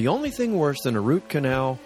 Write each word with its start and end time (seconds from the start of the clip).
The 0.00 0.08
only 0.08 0.30
thing 0.30 0.56
worse 0.56 0.80
than 0.80 0.96
a 0.96 1.00
root 1.02 1.28
canal 1.28 1.78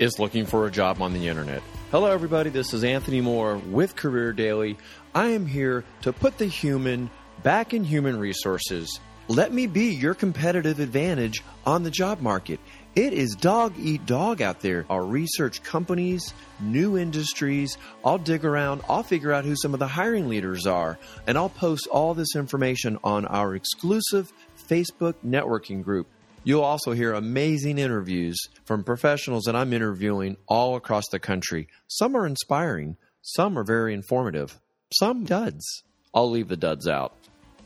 is 0.00 0.18
looking 0.18 0.44
for 0.44 0.66
a 0.66 0.72
job 0.72 1.00
on 1.00 1.12
the 1.12 1.28
internet. 1.28 1.62
Hello, 1.92 2.10
everybody. 2.10 2.50
This 2.50 2.74
is 2.74 2.82
Anthony 2.82 3.20
Moore 3.20 3.58
with 3.58 3.94
Career 3.94 4.32
Daily. 4.32 4.76
I 5.14 5.28
am 5.28 5.46
here 5.46 5.84
to 6.02 6.12
put 6.12 6.36
the 6.36 6.46
human 6.46 7.10
back 7.44 7.72
in 7.72 7.84
human 7.84 8.18
resources. 8.18 8.98
Let 9.28 9.52
me 9.52 9.68
be 9.68 9.94
your 9.94 10.14
competitive 10.14 10.80
advantage 10.80 11.44
on 11.64 11.84
the 11.84 11.92
job 11.92 12.20
market. 12.20 12.58
It 12.96 13.12
is 13.12 13.36
dog 13.36 13.74
eat 13.78 14.04
dog 14.04 14.42
out 14.42 14.58
there. 14.58 14.84
I'll 14.90 15.06
research 15.06 15.62
companies, 15.62 16.34
new 16.58 16.98
industries. 16.98 17.78
I'll 18.04 18.18
dig 18.18 18.44
around. 18.44 18.80
I'll 18.88 19.04
figure 19.04 19.32
out 19.32 19.44
who 19.44 19.54
some 19.54 19.74
of 19.74 19.78
the 19.78 19.86
hiring 19.86 20.28
leaders 20.28 20.66
are. 20.66 20.98
And 21.24 21.38
I'll 21.38 21.48
post 21.48 21.86
all 21.86 22.14
this 22.14 22.34
information 22.34 22.98
on 23.04 23.26
our 23.26 23.54
exclusive 23.54 24.32
Facebook 24.68 25.14
networking 25.24 25.84
group. 25.84 26.08
You'll 26.42 26.64
also 26.64 26.92
hear 26.92 27.12
amazing 27.12 27.78
interviews 27.78 28.38
from 28.64 28.82
professionals 28.82 29.44
that 29.44 29.54
I'm 29.54 29.74
interviewing 29.74 30.38
all 30.48 30.74
across 30.74 31.04
the 31.10 31.18
country. 31.18 31.68
Some 31.86 32.16
are 32.16 32.26
inspiring, 32.26 32.96
some 33.20 33.58
are 33.58 33.64
very 33.64 33.92
informative, 33.92 34.58
some 34.94 35.24
duds. 35.24 35.82
I'll 36.14 36.30
leave 36.30 36.48
the 36.48 36.56
duds 36.56 36.88
out. 36.88 37.14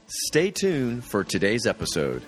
Stay 0.08 0.50
tuned 0.50 1.04
for 1.04 1.22
today's 1.22 1.66
episode. 1.66 2.22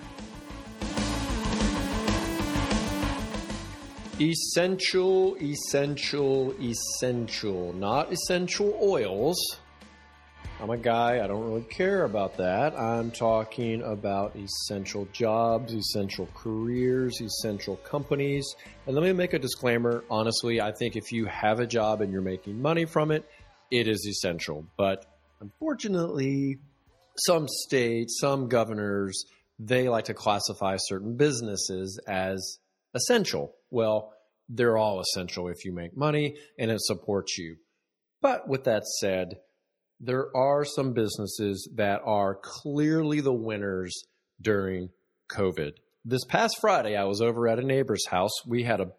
Essential, 4.19 5.35
essential, 5.35 6.55
essential. 6.61 7.73
Not 7.73 8.11
essential 8.11 8.79
oils. 8.81 9.37
I'm 10.59 10.71
a 10.71 10.77
guy, 10.77 11.23
I 11.23 11.27
don't 11.27 11.45
really 11.45 11.61
care 11.61 12.03
about 12.03 12.37
that. 12.37 12.73
I'm 12.75 13.11
talking 13.11 13.83
about 13.83 14.35
essential 14.35 15.07
jobs, 15.13 15.71
essential 15.71 16.27
careers, 16.33 17.21
essential 17.21 17.75
companies. 17.77 18.55
And 18.87 18.95
let 18.95 19.03
me 19.03 19.13
make 19.13 19.33
a 19.33 19.39
disclaimer. 19.39 20.03
Honestly, 20.09 20.59
I 20.59 20.71
think 20.71 20.95
if 20.95 21.11
you 21.11 21.25
have 21.25 21.59
a 21.59 21.67
job 21.67 22.01
and 22.01 22.11
you're 22.11 22.23
making 22.23 22.59
money 22.59 22.85
from 22.85 23.11
it, 23.11 23.23
it 23.69 23.87
is 23.87 24.07
essential. 24.07 24.65
But 24.77 25.05
unfortunately, 25.41 26.57
some 27.17 27.47
states, 27.47 28.17
some 28.19 28.49
governors, 28.49 29.25
they 29.59 29.89
like 29.89 30.05
to 30.05 30.15
classify 30.15 30.77
certain 30.79 31.17
businesses 31.17 31.99
as 32.07 32.57
essential. 32.95 33.53
Well, 33.69 34.11
they're 34.49 34.77
all 34.77 35.01
essential 35.01 35.49
if 35.49 35.65
you 35.65 35.71
make 35.71 35.95
money 35.95 36.37
and 36.57 36.71
it 36.71 36.81
supports 36.81 37.37
you. 37.37 37.57
But 38.21 38.47
with 38.47 38.63
that 38.63 38.85
said, 38.99 39.35
there 39.99 40.35
are 40.35 40.63
some 40.63 40.93
businesses 40.93 41.69
that 41.75 42.01
are 42.05 42.35
clearly 42.41 43.21
the 43.21 43.33
winners 43.33 44.03
during 44.41 44.89
COVID. 45.31 45.73
This 46.05 46.23
past 46.25 46.57
Friday, 46.61 46.95
I 46.95 47.05
was 47.05 47.21
over 47.21 47.47
at 47.47 47.59
a 47.59 47.65
neighbor's 47.65 48.05
house. 48.07 48.45
We 48.45 48.63
had 48.63 48.79
a 48.79 48.91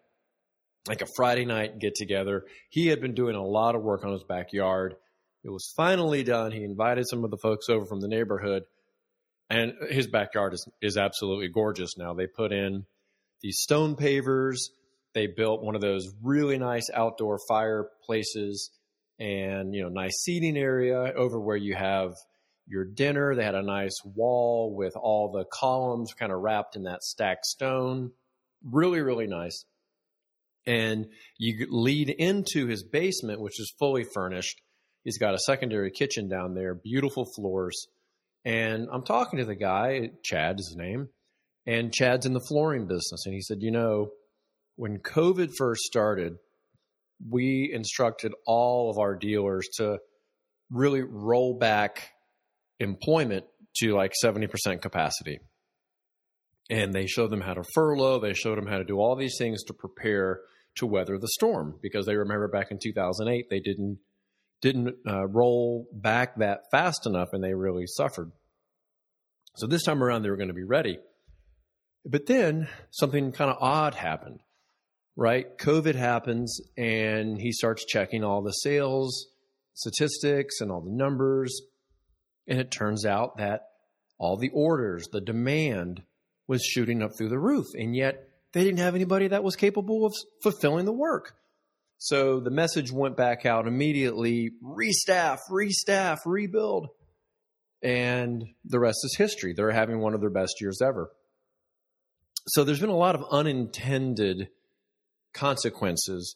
like 0.86 1.02
a 1.02 1.06
Friday 1.16 1.44
night 1.44 1.78
get 1.78 1.94
together. 1.94 2.44
He 2.70 2.86
had 2.86 3.00
been 3.00 3.14
doing 3.14 3.34
a 3.34 3.44
lot 3.44 3.74
of 3.74 3.82
work 3.82 4.04
on 4.04 4.12
his 4.12 4.24
backyard. 4.24 4.94
It 5.44 5.50
was 5.50 5.72
finally 5.76 6.24
done. 6.24 6.50
He 6.50 6.64
invited 6.64 7.06
some 7.08 7.24
of 7.24 7.30
the 7.30 7.36
folks 7.36 7.68
over 7.68 7.84
from 7.84 8.00
the 8.00 8.08
neighborhood, 8.08 8.64
and 9.50 9.74
his 9.90 10.06
backyard 10.06 10.54
is, 10.54 10.68
is 10.80 10.96
absolutely 10.96 11.48
gorgeous 11.48 11.96
now. 11.96 12.14
They 12.14 12.26
put 12.26 12.52
in 12.52 12.86
these 13.42 13.58
stone 13.60 13.96
pavers. 13.96 14.56
They 15.14 15.26
built 15.26 15.62
one 15.62 15.74
of 15.74 15.80
those 15.80 16.08
really 16.22 16.58
nice 16.58 16.88
outdoor 16.92 17.38
fireplaces 17.48 18.70
and, 19.18 19.74
you 19.74 19.82
know, 19.82 19.88
nice 19.88 20.22
seating 20.22 20.56
area 20.56 21.12
over 21.16 21.40
where 21.40 21.56
you 21.56 21.74
have 21.74 22.14
your 22.66 22.84
dinner. 22.84 23.34
They 23.34 23.44
had 23.44 23.54
a 23.54 23.62
nice 23.62 23.96
wall 24.04 24.74
with 24.74 24.94
all 24.96 25.32
the 25.32 25.44
columns 25.44 26.14
kind 26.14 26.32
of 26.32 26.40
wrapped 26.40 26.76
in 26.76 26.84
that 26.84 27.02
stacked 27.02 27.46
stone. 27.46 28.12
Really, 28.64 29.00
really 29.00 29.26
nice. 29.26 29.64
And 30.66 31.06
you 31.38 31.66
lead 31.70 32.10
into 32.10 32.66
his 32.66 32.84
basement, 32.84 33.40
which 33.40 33.58
is 33.58 33.72
fully 33.78 34.04
furnished. 34.04 34.60
He's 35.02 35.18
got 35.18 35.34
a 35.34 35.38
secondary 35.38 35.90
kitchen 35.90 36.28
down 36.28 36.54
there, 36.54 36.74
beautiful 36.74 37.24
floors. 37.24 37.86
And 38.44 38.88
I'm 38.92 39.04
talking 39.04 39.38
to 39.38 39.44
the 39.44 39.54
guy, 39.54 40.10
Chad 40.22 40.60
is 40.60 40.68
his 40.68 40.76
name, 40.76 41.08
and 41.66 41.92
Chad's 41.92 42.26
in 42.26 42.34
the 42.34 42.44
flooring 42.46 42.86
business. 42.86 43.24
And 43.24 43.34
he 43.34 43.40
said, 43.40 43.58
You 43.60 43.70
know, 43.70 44.10
when 44.76 44.98
COVID 44.98 45.52
first 45.56 45.82
started, 45.82 46.36
we 47.26 47.70
instructed 47.72 48.32
all 48.46 48.90
of 48.90 48.98
our 48.98 49.16
dealers 49.16 49.68
to 49.76 49.98
really 50.70 51.02
roll 51.02 51.58
back 51.58 52.10
employment 52.78 53.44
to 53.76 53.94
like 53.94 54.12
70% 54.22 54.82
capacity. 54.82 55.40
And 56.70 56.92
they 56.92 57.06
showed 57.06 57.30
them 57.30 57.40
how 57.40 57.54
to 57.54 57.64
furlough, 57.74 58.20
they 58.20 58.34
showed 58.34 58.58
them 58.58 58.66
how 58.66 58.78
to 58.78 58.84
do 58.84 58.98
all 58.98 59.16
these 59.16 59.36
things 59.38 59.64
to 59.64 59.72
prepare 59.72 60.40
to 60.76 60.86
weather 60.86 61.18
the 61.18 61.28
storm 61.28 61.78
because 61.82 62.06
they 62.06 62.16
remember 62.16 62.46
back 62.46 62.70
in 62.70 62.78
2008 62.80 63.50
they 63.50 63.58
didn't 63.58 63.98
didn't 64.60 64.94
uh, 65.06 65.26
roll 65.26 65.86
back 65.92 66.36
that 66.36 66.62
fast 66.70 67.06
enough 67.06 67.28
and 67.32 67.42
they 67.42 67.54
really 67.54 67.86
suffered. 67.86 68.32
So 69.56 69.66
this 69.66 69.84
time 69.84 70.02
around 70.02 70.22
they 70.22 70.30
were 70.30 70.36
going 70.36 70.48
to 70.48 70.54
be 70.54 70.64
ready. 70.64 70.98
But 72.04 72.26
then 72.26 72.68
something 72.90 73.32
kind 73.32 73.50
of 73.50 73.56
odd 73.60 73.94
happened 73.94 74.40
right? 75.18 75.58
COVID 75.58 75.96
happens 75.96 76.60
and 76.76 77.40
he 77.40 77.50
starts 77.50 77.84
checking 77.84 78.22
all 78.22 78.40
the 78.40 78.52
sales 78.52 79.26
statistics 79.74 80.60
and 80.60 80.70
all 80.70 80.80
the 80.80 80.92
numbers. 80.92 81.60
And 82.46 82.60
it 82.60 82.70
turns 82.70 83.04
out 83.04 83.36
that 83.38 83.62
all 84.16 84.36
the 84.36 84.50
orders, 84.50 85.08
the 85.08 85.20
demand 85.20 86.02
was 86.46 86.62
shooting 86.62 87.02
up 87.02 87.10
through 87.18 87.30
the 87.30 87.38
roof. 87.38 87.66
And 87.74 87.96
yet 87.96 88.28
they 88.52 88.62
didn't 88.62 88.78
have 88.78 88.94
anybody 88.94 89.26
that 89.26 89.42
was 89.42 89.56
capable 89.56 90.06
of 90.06 90.14
fulfilling 90.40 90.84
the 90.84 90.92
work. 90.92 91.34
So 91.98 92.38
the 92.38 92.50
message 92.50 92.92
went 92.92 93.16
back 93.16 93.44
out 93.44 93.66
immediately 93.66 94.52
restaff, 94.62 95.38
restaff, 95.50 96.18
rebuild. 96.26 96.90
And 97.82 98.44
the 98.64 98.78
rest 98.78 98.98
is 99.02 99.16
history. 99.18 99.52
They're 99.52 99.72
having 99.72 99.98
one 99.98 100.14
of 100.14 100.20
their 100.20 100.30
best 100.30 100.60
years 100.60 100.80
ever. 100.80 101.10
So 102.46 102.62
there's 102.62 102.80
been 102.80 102.88
a 102.88 102.96
lot 102.96 103.16
of 103.16 103.24
unintended 103.32 104.48
consequences 105.38 106.34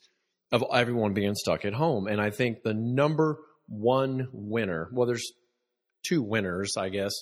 of 0.52 0.64
everyone 0.72 1.14
being 1.14 1.34
stuck 1.34 1.64
at 1.64 1.72
home. 1.72 2.06
And 2.06 2.20
I 2.20 2.30
think 2.30 2.62
the 2.62 2.74
number 2.74 3.38
one 3.66 4.28
winner, 4.32 4.88
well, 4.92 5.06
there's 5.06 5.32
two 6.06 6.22
winners, 6.22 6.76
I 6.76 6.90
guess. 6.90 7.12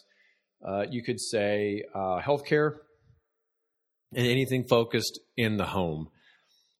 Uh, 0.67 0.85
you 0.91 1.03
could 1.03 1.21
say 1.21 1.85
uh, 1.95 2.21
healthcare 2.21 2.73
and 4.15 4.27
anything 4.27 4.65
focused 4.69 5.21
in 5.37 5.57
the 5.57 5.65
home. 5.65 6.09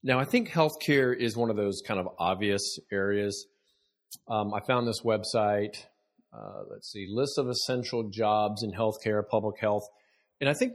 Now, 0.03 0.19
I 0.19 0.25
think 0.25 0.51
healthcare 0.51 1.17
is 1.17 1.37
one 1.37 1.51
of 1.51 1.57
those 1.57 1.83
kind 1.87 2.01
of 2.01 2.09
obvious 2.19 2.79
areas. 2.91 3.47
Um, 4.29 4.53
I 4.53 4.61
found 4.67 4.89
this 4.89 5.03
website. 5.03 5.77
Uh, 6.33 6.63
let's 6.71 6.91
see, 6.91 7.07
list 7.11 7.39
of 7.39 7.49
essential 7.49 8.09
jobs 8.09 8.63
in 8.63 8.73
healthcare, 8.73 9.23
public 9.29 9.61
health. 9.61 9.83
And 10.41 10.49
I 10.49 10.55
think 10.55 10.75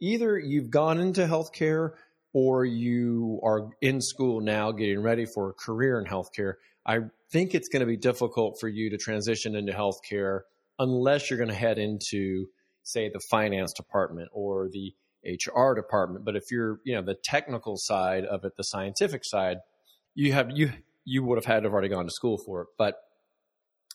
either 0.00 0.38
you've 0.38 0.70
gone 0.70 1.00
into 1.00 1.22
healthcare 1.26 1.90
or 2.36 2.66
you 2.66 3.40
are 3.42 3.70
in 3.80 3.98
school 3.98 4.42
now 4.42 4.70
getting 4.70 5.00
ready 5.00 5.24
for 5.24 5.48
a 5.48 5.52
career 5.54 5.98
in 5.98 6.04
healthcare, 6.04 6.56
I 6.84 6.98
think 7.32 7.54
it's 7.54 7.70
going 7.70 7.80
to 7.80 7.86
be 7.86 7.96
difficult 7.96 8.58
for 8.60 8.68
you 8.68 8.90
to 8.90 8.98
transition 8.98 9.56
into 9.56 9.72
healthcare 9.72 10.40
unless 10.78 11.30
you're 11.30 11.38
going 11.38 11.48
to 11.48 11.54
head 11.54 11.78
into, 11.78 12.44
say, 12.82 13.08
the 13.08 13.22
finance 13.30 13.72
department 13.72 14.28
or 14.34 14.68
the 14.68 14.92
HR 15.24 15.72
department. 15.72 16.26
But 16.26 16.36
if 16.36 16.50
you're, 16.50 16.78
you 16.84 16.94
know, 16.94 17.00
the 17.00 17.16
technical 17.24 17.78
side 17.78 18.26
of 18.26 18.44
it, 18.44 18.52
the 18.58 18.64
scientific 18.64 19.22
side, 19.24 19.56
you 20.14 20.34
have 20.34 20.50
you 20.52 20.72
you 21.06 21.24
would 21.24 21.38
have 21.38 21.46
had 21.46 21.60
to 21.60 21.68
have 21.68 21.72
already 21.72 21.88
gone 21.88 22.04
to 22.04 22.10
school 22.10 22.36
for 22.44 22.60
it. 22.60 22.68
But 22.76 22.96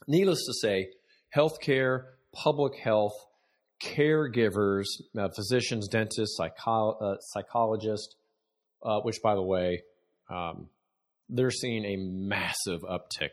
needless 0.07 0.47
to 0.47 0.53
say, 0.53 0.87
healthcare, 1.35 2.05
public 2.33 2.79
health, 2.79 3.13
caregivers, 3.83 4.85
uh, 5.15 5.29
physicians, 5.29 5.87
dentists, 5.87 6.37
psycho- 6.37 6.97
uh, 6.99 7.19
psychologists, 7.19 8.15
uh, 8.83 8.99
which, 9.01 9.21
by 9.21 9.35
the 9.35 9.41
way, 9.41 9.83
um, 10.29 10.67
they're 11.29 11.51
seeing 11.51 11.85
a 11.85 11.95
massive 11.97 12.81
uptick, 12.81 13.31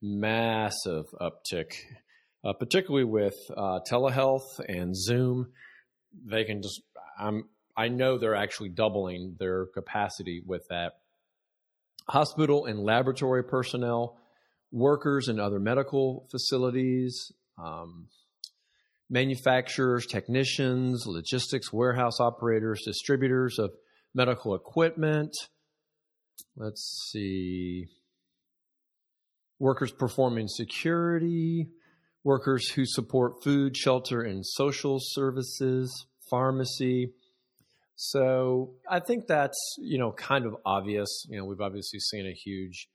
massive 0.00 1.06
uptick, 1.20 1.72
uh, 2.44 2.52
particularly 2.52 3.04
with 3.04 3.36
uh, 3.56 3.80
telehealth 3.90 4.60
and 4.68 4.96
Zoom. 4.96 5.52
They 6.24 6.44
can 6.44 6.62
just, 6.62 6.80
I'm, 7.18 7.48
I 7.76 7.88
know 7.88 8.18
they're 8.18 8.36
actually 8.36 8.68
doubling 8.68 9.36
their 9.38 9.66
capacity 9.66 10.42
with 10.46 10.62
that. 10.70 10.92
Hospital 12.08 12.66
and 12.66 12.78
laboratory 12.80 13.42
personnel, 13.42 14.18
workers 14.70 15.28
in 15.28 15.40
other 15.40 15.58
medical 15.58 16.28
facilities, 16.30 17.32
um, 17.58 18.08
manufacturers, 19.08 20.06
technicians, 20.06 21.04
logistics, 21.06 21.72
warehouse 21.72 22.20
operators, 22.20 22.82
distributors 22.84 23.58
of 23.58 23.72
medical 24.14 24.54
equipment. 24.54 25.34
Let's 26.56 27.10
see. 27.10 27.86
Workers 29.58 29.92
performing 29.92 30.48
security, 30.48 31.68
workers 32.22 32.70
who 32.70 32.84
support 32.86 33.42
food, 33.42 33.76
shelter, 33.76 34.22
and 34.22 34.44
social 34.46 34.98
services, 35.00 36.06
pharmacy, 36.30 37.12
So 37.96 38.74
I 38.88 39.00
think 39.00 39.26
that's, 39.26 39.76
you 39.78 39.98
know, 39.98 40.12
kind 40.12 40.46
of 40.46 40.56
obvious. 40.64 41.26
You 41.28 41.38
know, 41.38 41.44
we've 41.44 41.60
obviously 41.60 42.00
seen 42.00 42.26
a 42.26 42.32
huge 42.32 42.88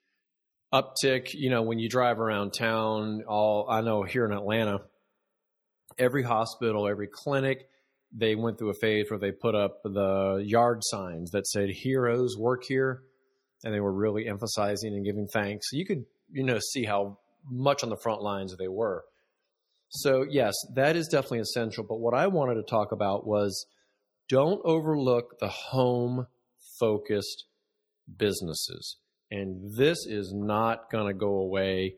uptick. 0.74 1.34
You 1.34 1.50
know, 1.50 1.62
when 1.62 1.80
you 1.80 1.90
drive 1.90 2.20
around 2.20 2.52
town, 2.52 3.24
all 3.28 3.68
I 3.70 3.82
know 3.82 4.04
here 4.04 4.26
in 4.26 4.34
Atlanta, 4.34 4.82
every 5.98 6.24
hospital, 6.24 6.88
every 6.88 7.08
clinic, 7.08 7.70
they 8.12 8.36
went 8.36 8.58
through 8.58 8.70
a 8.72 8.76
phase 8.76 9.10
where 9.10 9.20
they 9.20 9.32
put 9.32 9.56
up 9.56 9.82
the 9.84 10.44
yard 10.46 10.80
signs 10.82 11.32
that 11.32 11.48
said 11.48 11.70
heroes 11.70 12.38
work 12.38 12.64
here. 12.64 13.04
And 13.64 13.74
they 13.74 13.82
were 13.82 13.92
really 13.92 14.28
emphasizing 14.28 14.94
and 14.94 15.04
giving 15.04 15.28
thanks. 15.28 15.68
You 15.74 15.86
could, 15.86 16.06
you 16.32 16.44
know, 16.44 16.60
see 16.72 16.86
how 16.86 17.20
much 17.50 17.84
on 17.84 17.90
the 17.90 17.98
front 17.98 18.22
lines 18.22 18.56
they 18.58 18.70
were. 18.70 19.04
So, 19.90 20.26
yes, 20.30 20.56
that 20.76 20.96
is 20.96 21.08
definitely 21.08 21.40
essential. 21.40 21.84
But 21.84 22.00
what 22.00 22.14
I 22.14 22.28
wanted 22.28 22.56
to 22.56 22.64
talk 22.64 22.92
about 22.94 23.28
was 23.28 23.66
don't 24.30 24.62
overlook 24.64 25.40
the 25.40 25.50
home 25.50 26.28
focused 26.80 27.46
businesses. 28.18 28.98
And 29.32 29.76
this 29.76 30.06
is 30.06 30.32
not 30.34 30.90
going 30.90 31.08
to 31.08 31.14
go 31.14 31.36
away 31.40 31.96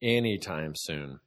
anytime 0.00 0.72
soon. 0.74 1.20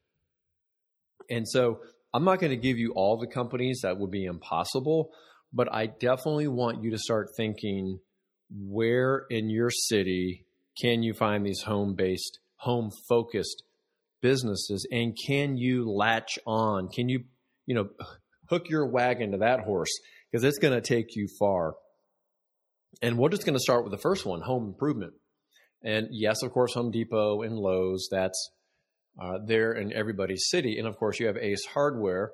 And 1.30 1.48
so 1.48 1.82
I'm 2.18 2.24
not 2.24 2.40
going 2.40 2.50
to 2.50 2.58
give 2.58 2.80
you 2.80 2.94
all 2.96 3.20
the 3.20 3.28
companies, 3.28 3.82
that 3.84 4.00
would 4.00 4.10
be 4.10 4.26
impossible. 4.26 5.12
But 5.54 5.72
I 5.72 5.86
definitely 5.86 6.48
want 6.48 6.82
you 6.82 6.90
to 6.90 6.98
start 6.98 7.28
thinking 7.38 8.00
where 8.50 9.28
in 9.30 9.52
your 9.52 9.70
city 9.70 10.48
can 10.82 11.04
you 11.04 11.14
find 11.14 11.46
these 11.46 11.62
home 11.62 11.94
based, 11.94 12.40
home 12.56 12.90
focused 13.08 13.62
businesses? 14.20 14.88
And 14.92 15.16
can 15.28 15.58
you 15.58 15.88
latch 15.92 16.40
on? 16.48 16.88
Can 16.88 17.08
you, 17.08 17.26
you 17.68 17.76
know, 17.76 17.90
hook 18.50 18.68
your 18.68 18.88
wagon 18.88 19.34
to 19.34 19.38
that 19.38 19.60
horse? 19.60 19.92
Because 20.32 20.44
it's 20.44 20.58
going 20.58 20.74
to 20.74 20.82
take 20.82 21.16
you 21.16 21.28
far. 21.38 21.76
And 23.00 23.20
we're 23.20 23.30
just 23.30 23.46
going 23.46 23.54
to 23.54 23.60
start 23.60 23.84
with 23.84 23.92
the 23.92 24.00
first 24.00 24.26
one 24.26 24.42
home 24.42 24.66
improvement. 24.66 25.14
And 25.84 26.08
yes, 26.10 26.42
of 26.42 26.52
course, 26.52 26.74
Home 26.74 26.90
Depot 26.90 27.44
and 27.44 27.60
Lowe's, 27.60 28.08
that's 28.10 28.50
uh, 29.20 29.40
there 29.46 29.74
in 29.74 29.94
everybody's 29.94 30.48
city. 30.50 30.78
And 30.78 30.88
of 30.88 30.98
course, 30.98 31.20
you 31.20 31.28
have 31.28 31.38
Ace 31.38 31.66
Hardware. 31.66 32.32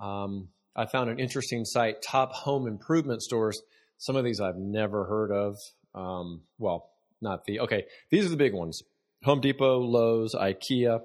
Um, 0.00 0.48
I 0.74 0.86
found 0.86 1.10
an 1.10 1.18
interesting 1.18 1.64
site, 1.64 2.02
top 2.02 2.32
home 2.32 2.66
improvement 2.66 3.22
stores. 3.22 3.60
Some 3.98 4.16
of 4.16 4.24
these 4.24 4.40
I've 4.40 4.56
never 4.56 5.04
heard 5.04 5.30
of. 5.30 5.56
Um, 5.94 6.42
well, 6.58 6.90
not 7.20 7.44
the, 7.44 7.60
okay, 7.60 7.84
these 8.10 8.24
are 8.24 8.30
the 8.30 8.36
big 8.36 8.54
ones 8.54 8.82
Home 9.24 9.40
Depot, 9.40 9.80
Lowe's, 9.80 10.34
IKEA, 10.34 11.00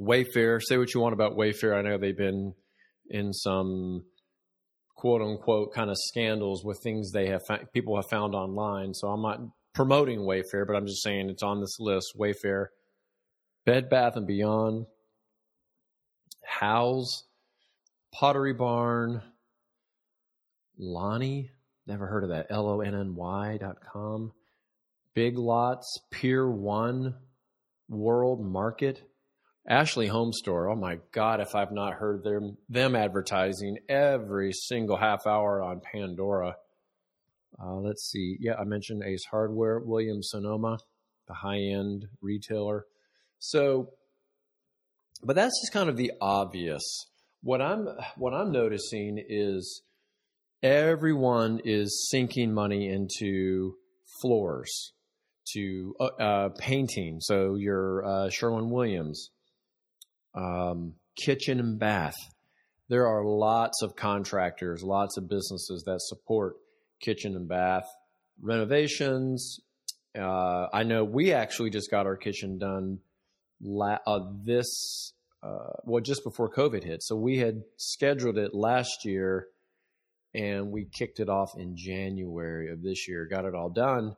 Wayfair. 0.00 0.60
Say 0.62 0.78
what 0.78 0.94
you 0.94 1.00
want 1.00 1.12
about 1.12 1.36
Wayfair. 1.36 1.76
I 1.76 1.82
know 1.82 1.98
they've 1.98 2.16
been 2.16 2.54
in 3.10 3.32
some 3.32 4.04
quote 4.96 5.20
unquote 5.20 5.74
kind 5.74 5.90
of 5.90 5.96
scandals 5.98 6.64
with 6.64 6.80
things 6.82 7.12
they 7.12 7.28
have 7.28 7.42
fa- 7.46 7.66
people 7.74 7.96
have 7.96 8.08
found 8.08 8.34
online. 8.34 8.94
So 8.94 9.08
I'm 9.08 9.22
not 9.22 9.40
promoting 9.74 10.20
Wayfair, 10.20 10.66
but 10.66 10.76
I'm 10.76 10.86
just 10.86 11.02
saying 11.02 11.28
it's 11.28 11.42
on 11.42 11.60
this 11.60 11.78
list. 11.78 12.14
Wayfair, 12.18 12.66
Bed 13.64 13.88
Bath 13.88 14.16
and 14.16 14.26
Beyond, 14.26 14.86
Houzz, 16.60 17.22
Pottery 18.12 18.52
Barn, 18.52 19.22
Lonny, 20.78 21.50
never 21.86 22.06
heard 22.06 22.24
of 22.24 22.30
that. 22.30 22.46
L 22.50 22.68
O 22.68 22.80
N 22.80 22.94
N 22.94 23.14
Y 23.14 23.58
dot 23.58 23.76
com. 23.92 24.32
Big 25.14 25.38
Lots, 25.38 26.00
Pier 26.10 26.48
One, 26.50 27.14
World 27.88 28.44
Market, 28.44 29.02
Ashley 29.66 30.08
Home 30.08 30.32
Store. 30.32 30.68
Oh 30.68 30.76
my 30.76 30.98
God, 31.12 31.40
if 31.40 31.54
I've 31.54 31.72
not 31.72 31.94
heard 31.94 32.22
them 32.22 32.58
them 32.68 32.94
advertising 32.94 33.78
every 33.88 34.52
single 34.52 34.96
half 34.96 35.26
hour 35.26 35.62
on 35.62 35.80
Pandora. 35.80 36.56
Uh, 37.62 37.76
let's 37.76 38.10
see. 38.10 38.36
Yeah, 38.40 38.54
I 38.54 38.64
mentioned 38.64 39.04
Ace 39.04 39.24
Hardware, 39.30 39.78
Williams 39.78 40.28
Sonoma, 40.30 40.78
the 41.28 41.34
high 41.34 41.60
end 41.60 42.06
retailer. 42.20 42.84
So, 43.46 43.90
but 45.22 45.36
that's 45.36 45.60
just 45.60 45.72
kind 45.72 45.90
of 45.90 45.98
the 45.98 46.12
obvious. 46.20 46.82
What 47.42 47.60
I'm 47.60 47.86
what 48.16 48.32
I'm 48.32 48.52
noticing 48.52 49.22
is 49.28 49.82
everyone 50.62 51.60
is 51.62 52.08
sinking 52.10 52.54
money 52.54 52.88
into 52.88 53.74
floors, 54.22 54.94
to 55.52 55.94
uh, 56.00 56.04
uh, 56.04 56.48
painting. 56.58 57.20
So 57.20 57.56
your 57.56 58.04
uh, 58.06 58.30
Sherwin 58.30 58.70
Williams, 58.70 59.28
um, 60.34 60.94
kitchen 61.22 61.60
and 61.60 61.78
bath. 61.78 62.16
There 62.88 63.06
are 63.06 63.24
lots 63.26 63.82
of 63.82 63.94
contractors, 63.94 64.82
lots 64.82 65.18
of 65.18 65.28
businesses 65.28 65.84
that 65.84 66.00
support 66.00 66.56
kitchen 66.98 67.36
and 67.36 67.46
bath 67.46 67.84
renovations. 68.40 69.60
Uh, 70.18 70.68
I 70.72 70.84
know 70.84 71.04
we 71.04 71.32
actually 71.32 71.68
just 71.68 71.90
got 71.90 72.06
our 72.06 72.16
kitchen 72.16 72.58
done 72.58 73.00
la- 73.64 73.98
uh, 74.06 74.20
this, 74.44 75.12
uh, 75.42 75.72
well, 75.84 76.02
just 76.02 76.22
before 76.22 76.50
COVID 76.50 76.84
hit. 76.84 77.02
So 77.02 77.16
we 77.16 77.38
had 77.38 77.62
scheduled 77.76 78.38
it 78.38 78.54
last 78.54 79.04
year 79.04 79.48
and 80.34 80.70
we 80.70 80.84
kicked 80.84 81.20
it 81.20 81.28
off 81.28 81.50
in 81.56 81.76
January 81.76 82.70
of 82.70 82.82
this 82.82 83.08
year, 83.08 83.26
got 83.26 83.44
it 83.44 83.54
all 83.54 83.70
done. 83.70 84.16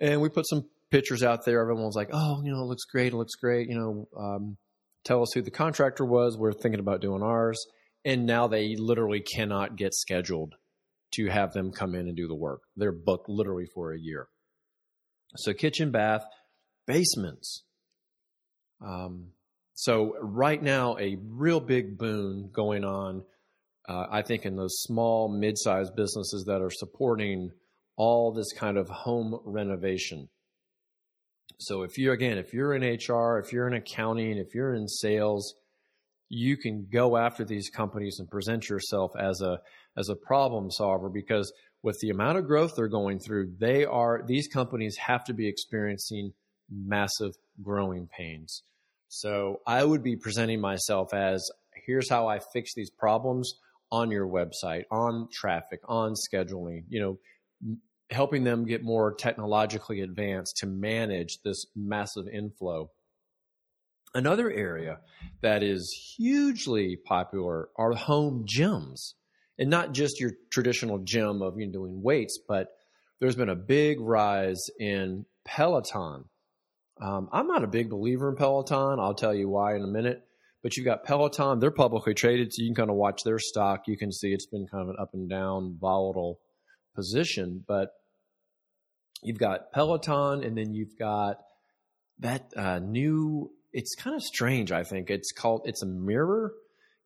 And 0.00 0.20
we 0.20 0.28
put 0.28 0.48
some 0.48 0.68
pictures 0.90 1.22
out 1.22 1.44
there. 1.44 1.60
Everyone 1.60 1.84
was 1.84 1.96
like, 1.96 2.10
oh, 2.12 2.42
you 2.44 2.52
know, 2.52 2.62
it 2.62 2.66
looks 2.66 2.84
great. 2.84 3.12
It 3.12 3.16
looks 3.16 3.34
great. 3.34 3.68
You 3.68 3.78
know, 3.78 4.08
um, 4.18 4.56
tell 5.04 5.22
us 5.22 5.32
who 5.32 5.42
the 5.42 5.50
contractor 5.50 6.04
was. 6.04 6.36
We're 6.36 6.52
thinking 6.52 6.80
about 6.80 7.00
doing 7.00 7.22
ours. 7.22 7.64
And 8.04 8.26
now 8.26 8.48
they 8.48 8.74
literally 8.76 9.20
cannot 9.20 9.76
get 9.76 9.94
scheduled 9.94 10.54
to 11.14 11.28
have 11.28 11.52
them 11.52 11.72
come 11.72 11.94
in 11.94 12.08
and 12.08 12.16
do 12.16 12.26
the 12.26 12.34
work. 12.34 12.62
They're 12.76 12.92
booked 12.92 13.28
literally 13.28 13.66
for 13.74 13.92
a 13.92 13.98
year. 13.98 14.28
So 15.36 15.52
kitchen, 15.52 15.90
bath, 15.90 16.24
basements. 16.86 17.64
Um, 18.84 19.28
so 19.74 20.14
right 20.20 20.62
now, 20.62 20.96
a 20.98 21.16
real 21.20 21.60
big 21.60 21.98
boon 21.98 22.50
going 22.52 22.84
on. 22.84 23.22
Uh, 23.88 24.06
I 24.10 24.22
think 24.22 24.44
in 24.44 24.56
those 24.56 24.80
small, 24.82 25.28
mid-sized 25.28 25.96
businesses 25.96 26.44
that 26.46 26.62
are 26.62 26.70
supporting 26.70 27.50
all 27.96 28.32
this 28.32 28.52
kind 28.52 28.76
of 28.76 28.88
home 28.88 29.38
renovation. 29.44 30.28
So 31.58 31.82
if 31.82 31.98
you're 31.98 32.14
again, 32.14 32.38
if 32.38 32.52
you're 32.52 32.74
in 32.74 32.82
HR, 32.82 33.38
if 33.38 33.52
you're 33.52 33.66
in 33.66 33.74
accounting, 33.74 34.38
if 34.38 34.54
you're 34.54 34.74
in 34.74 34.88
sales, 34.88 35.54
you 36.28 36.56
can 36.56 36.88
go 36.90 37.16
after 37.16 37.44
these 37.44 37.68
companies 37.70 38.16
and 38.18 38.28
present 38.28 38.68
yourself 38.68 39.12
as 39.18 39.40
a 39.40 39.60
as 39.96 40.08
a 40.08 40.16
problem 40.16 40.70
solver 40.70 41.08
because 41.08 41.52
with 41.82 41.98
the 42.00 42.10
amount 42.10 42.38
of 42.38 42.46
growth 42.46 42.74
they're 42.74 42.88
going 42.88 43.18
through, 43.18 43.52
they 43.58 43.84
are 43.84 44.22
these 44.26 44.48
companies 44.48 44.96
have 44.96 45.24
to 45.24 45.34
be 45.34 45.46
experiencing 45.46 46.32
massive 46.70 47.32
growing 47.62 48.08
pains. 48.08 48.62
So 49.14 49.60
I 49.66 49.84
would 49.84 50.02
be 50.02 50.16
presenting 50.16 50.58
myself 50.62 51.12
as 51.12 51.50
here's 51.84 52.08
how 52.08 52.28
I 52.28 52.38
fix 52.38 52.72
these 52.72 52.88
problems 52.88 53.52
on 53.90 54.10
your 54.10 54.26
website, 54.26 54.84
on 54.90 55.28
traffic, 55.30 55.80
on 55.84 56.14
scheduling, 56.14 56.84
you 56.88 56.98
know, 56.98 57.76
helping 58.10 58.42
them 58.42 58.64
get 58.64 58.82
more 58.82 59.12
technologically 59.12 60.00
advanced 60.00 60.56
to 60.60 60.66
manage 60.66 61.42
this 61.44 61.66
massive 61.76 62.26
inflow. 62.26 62.90
Another 64.14 64.50
area 64.50 65.00
that 65.42 65.62
is 65.62 66.14
hugely 66.16 66.96
popular 66.96 67.68
are 67.76 67.92
home 67.92 68.46
gyms 68.46 69.12
and 69.58 69.68
not 69.68 69.92
just 69.92 70.20
your 70.20 70.30
traditional 70.50 71.00
gym 71.00 71.42
of 71.42 71.60
you 71.60 71.66
know, 71.66 71.72
doing 71.72 72.02
weights, 72.02 72.38
but 72.48 72.68
there's 73.20 73.36
been 73.36 73.50
a 73.50 73.56
big 73.56 74.00
rise 74.00 74.70
in 74.80 75.26
Peloton. 75.44 76.24
Um, 77.00 77.28
I'm 77.32 77.46
not 77.46 77.64
a 77.64 77.68
big 77.68 77.90
believer 77.90 78.28
in 78.28 78.36
Peloton. 78.36 79.00
I'll 79.00 79.14
tell 79.14 79.34
you 79.34 79.48
why 79.48 79.74
in 79.74 79.82
a 79.82 79.88
minute. 79.88 80.22
But 80.62 80.76
you've 80.76 80.86
got 80.86 81.04
Peloton; 81.04 81.58
they're 81.58 81.72
publicly 81.72 82.14
traded, 82.14 82.52
so 82.52 82.62
you 82.62 82.68
can 82.68 82.76
kind 82.76 82.90
of 82.90 82.96
watch 82.96 83.22
their 83.24 83.38
stock. 83.38 83.82
You 83.88 83.96
can 83.96 84.12
see 84.12 84.32
it's 84.32 84.46
been 84.46 84.66
kind 84.70 84.82
of 84.82 84.90
an 84.90 84.96
up 85.00 85.10
and 85.12 85.28
down, 85.28 85.76
volatile 85.80 86.38
position. 86.94 87.64
But 87.66 87.90
you've 89.22 89.38
got 89.38 89.72
Peloton, 89.72 90.44
and 90.44 90.56
then 90.56 90.72
you've 90.72 90.96
got 90.96 91.38
that 92.20 92.52
uh, 92.56 92.78
new. 92.78 93.50
It's 93.72 93.96
kind 93.96 94.14
of 94.14 94.22
strange. 94.22 94.70
I 94.70 94.84
think 94.84 95.10
it's 95.10 95.32
called. 95.32 95.62
It's 95.64 95.82
a 95.82 95.86
mirror 95.86 96.52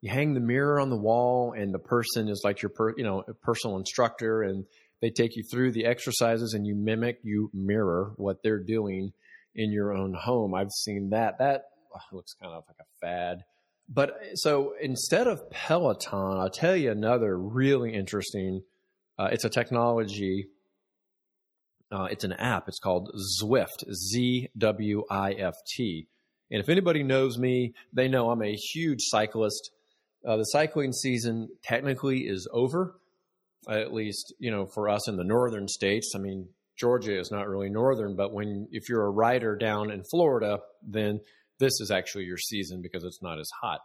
you 0.00 0.10
hang 0.10 0.34
the 0.34 0.40
mirror 0.40 0.78
on 0.78 0.90
the 0.90 0.96
wall 0.96 1.54
and 1.56 1.72
the 1.72 1.78
person 1.78 2.28
is 2.28 2.42
like 2.44 2.62
your 2.62 2.70
per, 2.70 2.94
you 2.96 3.04
know 3.04 3.24
personal 3.42 3.76
instructor 3.76 4.42
and 4.42 4.64
they 5.00 5.10
take 5.10 5.36
you 5.36 5.42
through 5.42 5.72
the 5.72 5.84
exercises 5.84 6.54
and 6.54 6.66
you 6.66 6.74
mimic 6.74 7.18
you 7.22 7.50
mirror 7.52 8.12
what 8.16 8.42
they're 8.42 8.62
doing 8.62 9.12
in 9.56 9.72
your 9.72 9.92
own 9.92 10.14
home. 10.14 10.54
I've 10.54 10.70
seen 10.70 11.10
that. 11.10 11.38
That 11.38 11.64
looks 12.12 12.34
kind 12.34 12.52
of 12.52 12.62
like 12.68 12.76
a 12.78 12.84
fad. 13.00 13.44
But 13.88 14.18
so 14.34 14.74
instead 14.80 15.28
of 15.28 15.48
peloton 15.50 16.38
i'll 16.38 16.50
tell 16.50 16.74
you 16.74 16.90
another 16.90 17.38
really 17.38 17.94
interesting 17.94 18.62
uh, 19.18 19.28
it's 19.30 19.44
a 19.44 19.48
technology 19.48 20.48
uh, 21.92 22.08
it's 22.10 22.24
an 22.24 22.32
app. 22.32 22.66
It's 22.66 22.80
called 22.80 23.12
zwift 23.40 23.88
z-w-i-f-t 23.92 24.48
and 26.50 26.60
if 26.60 26.68
anybody 26.68 27.04
knows 27.04 27.38
me 27.38 27.74
they 27.92 28.08
know 28.08 28.30
i'm 28.30 28.42
a 28.42 28.54
huge 28.54 29.02
cyclist. 29.02 29.70
Uh, 30.26 30.36
the 30.36 30.44
cycling 30.44 30.92
season 30.92 31.48
technically 31.62 32.22
is 32.22 32.48
over 32.52 32.96
at 33.68 33.92
least 33.92 34.34
you 34.38 34.50
know 34.50 34.66
for 34.66 34.88
us 34.88 35.08
in 35.08 35.16
the 35.16 35.24
northern 35.24 35.68
states. 35.68 36.12
I 36.14 36.18
mean, 36.18 36.48
Georgia 36.76 37.18
is 37.18 37.30
not 37.30 37.48
really 37.48 37.70
northern, 37.70 38.16
but 38.16 38.32
when 38.32 38.68
if 38.70 38.88
you're 38.88 39.06
a 39.06 39.10
rider 39.10 39.56
down 39.56 39.90
in 39.90 40.04
Florida, 40.04 40.60
then 40.82 41.20
this 41.58 41.80
is 41.80 41.90
actually 41.90 42.24
your 42.24 42.36
season 42.36 42.82
because 42.82 43.04
it's 43.04 43.22
not 43.22 43.38
as 43.38 43.50
hot. 43.62 43.80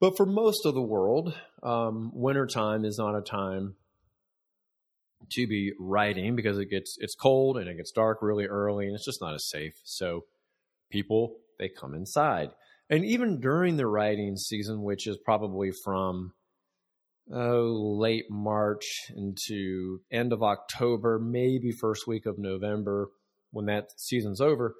But 0.00 0.16
for 0.16 0.26
most 0.26 0.66
of 0.66 0.74
the 0.74 0.82
world, 0.82 1.34
um, 1.62 2.10
wintertime 2.14 2.84
is 2.84 2.98
not 2.98 3.16
a 3.16 3.22
time 3.22 3.76
to 5.32 5.46
be 5.46 5.72
riding 5.78 6.36
because 6.36 6.58
it 6.58 6.70
gets 6.70 6.96
it's 7.00 7.14
cold 7.14 7.56
and 7.56 7.68
it 7.68 7.76
gets 7.76 7.92
dark 7.92 8.18
really 8.20 8.46
early 8.46 8.86
and 8.86 8.94
it's 8.94 9.06
just 9.06 9.20
not 9.20 9.34
as 9.34 9.48
safe. 9.48 9.74
So 9.84 10.24
people 10.90 11.38
they 11.58 11.68
come 11.68 11.94
inside. 11.94 12.50
And 12.88 13.04
even 13.04 13.40
during 13.40 13.76
the 13.76 13.86
riding 13.86 14.36
season, 14.36 14.82
which 14.82 15.06
is 15.06 15.18
probably 15.24 15.72
from 15.84 16.32
oh, 17.32 17.96
late 17.98 18.26
March 18.30 19.10
into 19.14 20.00
end 20.10 20.32
of 20.32 20.42
October, 20.42 21.18
maybe 21.18 21.72
first 21.72 22.06
week 22.06 22.26
of 22.26 22.38
November 22.38 23.10
when 23.50 23.66
that 23.66 23.90
season's 23.96 24.40
over. 24.40 24.74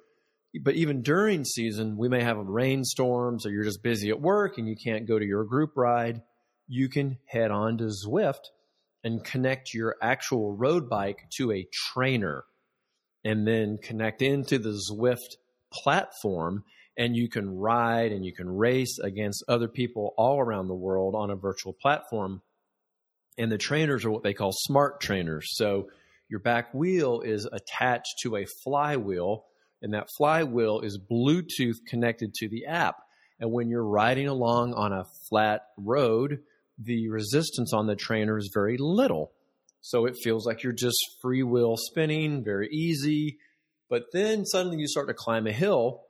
But 0.61 0.75
even 0.75 1.01
during 1.01 1.43
season, 1.43 1.97
we 1.97 2.09
may 2.09 2.23
have 2.23 2.37
rainstorms 2.37 3.45
or 3.45 3.51
you're 3.51 3.63
just 3.63 3.83
busy 3.83 4.09
at 4.09 4.21
work 4.21 4.57
and 4.57 4.67
you 4.67 4.75
can't 4.81 5.07
go 5.07 5.19
to 5.19 5.25
your 5.25 5.43
group 5.43 5.71
ride. 5.75 6.21
You 6.67 6.89
can 6.89 7.17
head 7.25 7.51
on 7.51 7.77
to 7.77 7.85
Zwift 7.85 8.45
and 9.03 9.23
connect 9.23 9.73
your 9.73 9.95
actual 10.01 10.55
road 10.55 10.89
bike 10.89 11.27
to 11.37 11.51
a 11.51 11.67
trainer 11.71 12.45
and 13.23 13.45
then 13.45 13.77
connect 13.81 14.21
into 14.21 14.57
the 14.57 14.79
Zwift 14.89 15.35
platform 15.71 16.63
and 16.97 17.15
you 17.15 17.29
can 17.29 17.57
ride 17.57 18.11
and 18.11 18.25
you 18.25 18.33
can 18.33 18.49
race 18.49 18.97
against 18.99 19.43
other 19.47 19.67
people 19.67 20.13
all 20.17 20.39
around 20.39 20.67
the 20.67 20.75
world 20.75 21.13
on 21.15 21.29
a 21.29 21.35
virtual 21.35 21.73
platform. 21.73 22.41
And 23.37 23.51
the 23.51 23.57
trainers 23.57 24.03
are 24.03 24.09
what 24.09 24.23
they 24.23 24.33
call 24.33 24.51
smart 24.51 24.99
trainers. 24.99 25.45
So 25.51 25.89
your 26.27 26.39
back 26.39 26.73
wheel 26.73 27.21
is 27.21 27.45
attached 27.45 28.15
to 28.23 28.35
a 28.35 28.45
flywheel, 28.63 29.45
and 29.81 29.93
that 29.93 30.09
flywheel 30.17 30.81
is 30.81 30.99
Bluetooth 30.99 31.85
connected 31.87 32.33
to 32.35 32.49
the 32.49 32.65
app. 32.65 32.95
And 33.39 33.51
when 33.51 33.69
you're 33.69 33.85
riding 33.85 34.27
along 34.27 34.73
on 34.73 34.91
a 34.91 35.05
flat 35.29 35.61
road, 35.77 36.39
the 36.79 37.09
resistance 37.09 37.73
on 37.73 37.85
the 37.85 37.95
trainer 37.95 38.39
is 38.39 38.49
very 38.51 38.77
little. 38.79 39.31
So 39.81 40.07
it 40.07 40.17
feels 40.23 40.47
like 40.47 40.63
you're 40.63 40.73
just 40.73 40.97
free 41.21 41.43
spinning, 41.75 42.43
very 42.43 42.69
easy. 42.71 43.37
But 43.87 44.05
then 44.11 44.45
suddenly 44.45 44.79
you 44.79 44.87
start 44.87 45.07
to 45.07 45.13
climb 45.13 45.45
a 45.45 45.51
hill 45.51 46.06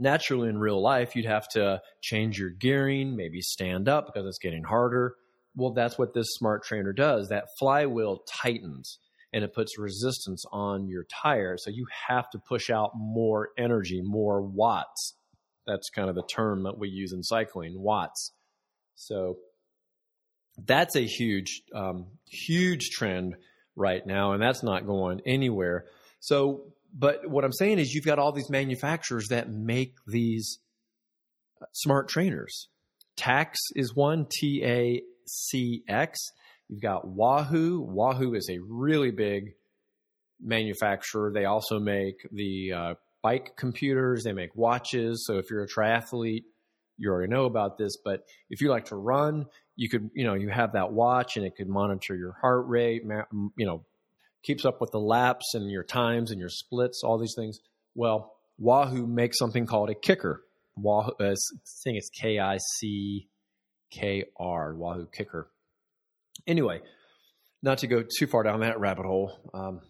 naturally 0.00 0.48
in 0.48 0.58
real 0.58 0.82
life, 0.82 1.14
you'd 1.14 1.26
have 1.26 1.48
to 1.50 1.80
change 2.00 2.38
your 2.38 2.50
gearing, 2.50 3.16
maybe 3.16 3.40
stand 3.40 3.88
up 3.88 4.06
because 4.06 4.26
it's 4.26 4.38
getting 4.38 4.64
harder. 4.64 5.14
Well, 5.54 5.72
that's 5.72 5.98
what 5.98 6.14
this 6.14 6.28
smart 6.30 6.64
trainer 6.64 6.92
does. 6.92 7.28
That 7.28 7.46
flywheel 7.58 8.22
tightens 8.42 8.98
and 9.32 9.44
it 9.44 9.54
puts 9.54 9.78
resistance 9.78 10.44
on 10.52 10.88
your 10.88 11.04
tire. 11.22 11.56
So 11.58 11.70
you 11.70 11.86
have 12.08 12.28
to 12.30 12.38
push 12.38 12.70
out 12.70 12.92
more 12.94 13.50
energy, 13.56 14.00
more 14.02 14.42
watts. 14.42 15.14
That's 15.66 15.90
kind 15.90 16.08
of 16.08 16.16
the 16.16 16.24
term 16.24 16.64
that 16.64 16.78
we 16.78 16.88
use 16.88 17.12
in 17.12 17.22
cycling, 17.22 17.80
watts. 17.80 18.32
So 18.96 19.36
that's 20.58 20.96
a 20.96 21.06
huge, 21.06 21.62
um, 21.74 22.06
huge 22.26 22.90
trend 22.90 23.36
right 23.76 24.04
now, 24.04 24.32
and 24.32 24.42
that's 24.42 24.62
not 24.62 24.86
going 24.86 25.20
anywhere. 25.24 25.86
So 26.18 26.72
but 26.92 27.28
what 27.28 27.44
I'm 27.44 27.52
saying 27.52 27.78
is 27.78 27.94
you've 27.94 28.04
got 28.04 28.18
all 28.18 28.32
these 28.32 28.50
manufacturers 28.50 29.28
that 29.28 29.50
make 29.50 29.94
these 30.06 30.58
uh, 31.60 31.66
smart 31.72 32.08
trainers. 32.08 32.68
Tacx 33.18 33.56
is 33.74 33.94
one, 33.94 34.26
T 34.30 34.62
A 34.64 35.02
C 35.26 35.82
X. 35.88 36.18
You've 36.68 36.82
got 36.82 37.06
Wahoo. 37.06 37.80
Wahoo 37.80 38.34
is 38.34 38.48
a 38.50 38.58
really 38.68 39.10
big 39.10 39.54
manufacturer. 40.40 41.32
They 41.32 41.44
also 41.44 41.78
make 41.78 42.16
the 42.32 42.72
uh, 42.72 42.94
bike 43.22 43.56
computers, 43.56 44.24
they 44.24 44.32
make 44.32 44.54
watches. 44.54 45.26
So 45.26 45.38
if 45.38 45.50
you're 45.50 45.64
a 45.64 45.68
triathlete, 45.68 46.44
you 46.96 47.10
already 47.10 47.30
know 47.30 47.44
about 47.44 47.76
this. 47.76 47.98
But 48.02 48.24
if 48.48 48.60
you 48.60 48.70
like 48.70 48.86
to 48.86 48.96
run, 48.96 49.46
you 49.76 49.88
could, 49.88 50.10
you 50.14 50.24
know, 50.24 50.34
you 50.34 50.48
have 50.48 50.72
that 50.72 50.92
watch 50.92 51.36
and 51.36 51.44
it 51.44 51.56
could 51.56 51.68
monitor 51.68 52.14
your 52.14 52.36
heart 52.40 52.66
rate, 52.68 53.02
you 53.56 53.66
know, 53.66 53.84
keeps 54.42 54.64
up 54.64 54.80
with 54.80 54.90
the 54.90 55.00
laps 55.00 55.54
and 55.54 55.70
your 55.70 55.84
times 55.84 56.30
and 56.30 56.40
your 56.40 56.48
splits, 56.48 57.02
all 57.04 57.18
these 57.18 57.34
things. 57.36 57.58
Well, 57.94 58.32
Wahoo 58.58 59.06
makes 59.06 59.38
something 59.38 59.66
called 59.66 59.90
a 59.90 59.94
KICKR. 59.94 60.36
Wahoo, 60.76 61.12
uh, 61.20 61.32
I 61.32 61.34
think 61.84 61.98
it's 61.98 62.10
K 62.10 62.38
I 62.38 62.58
C 62.78 63.28
K 63.90 64.24
R, 64.38 64.74
Wahoo 64.74 65.06
KICKR. 65.06 65.44
Anyway, 66.46 66.80
not 67.62 67.78
to 67.78 67.86
go 67.86 68.02
too 68.02 68.26
far 68.26 68.42
down 68.42 68.60
that 68.60 68.80
rabbit 68.80 69.04
hole, 69.04 69.50
um, 69.52 69.80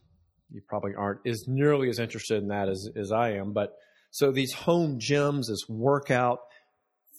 you 0.50 0.61
probably 0.66 0.95
aren't 0.95 1.21
as 1.26 1.45
nearly 1.47 1.88
as 1.88 1.99
interested 1.99 2.42
in 2.42 2.49
that 2.49 2.69
as, 2.69 2.88
as 2.97 3.12
I 3.12 3.33
am. 3.35 3.52
But 3.52 3.73
so 4.11 4.33
these 4.33 4.52
home 4.52 4.99
gyms, 4.99 5.47
this 5.49 5.69
workout 5.69 6.40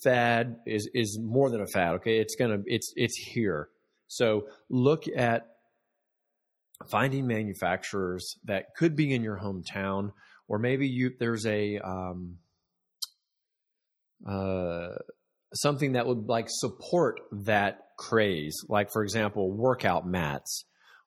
fad 0.03 0.57
is 0.65 0.89
is 0.93 1.19
more 1.21 1.49
than 1.49 1.61
a 1.61 1.67
fad. 1.67 1.95
Okay, 1.95 2.17
it's 2.17 2.35
gonna 2.35 2.59
it's 2.65 2.91
it's 2.95 3.17
here. 3.17 3.69
So 4.07 4.47
look 4.69 5.03
at 5.15 5.47
finding 6.89 7.27
manufacturers 7.27 8.35
that 8.45 8.75
could 8.75 8.95
be 8.95 9.13
in 9.13 9.23
your 9.23 9.37
hometown, 9.37 10.11
or 10.47 10.59
maybe 10.59 10.87
you 10.87 11.11
there's 11.19 11.45
a 11.45 11.79
um, 11.79 12.37
uh, 14.27 14.89
something 15.53 15.93
that 15.93 16.07
would 16.07 16.27
like 16.27 16.47
support 16.49 17.21
that 17.31 17.79
craze, 17.97 18.55
like 18.67 18.91
for 18.91 19.03
example, 19.03 19.51
workout 19.51 20.07
mats, 20.07 20.65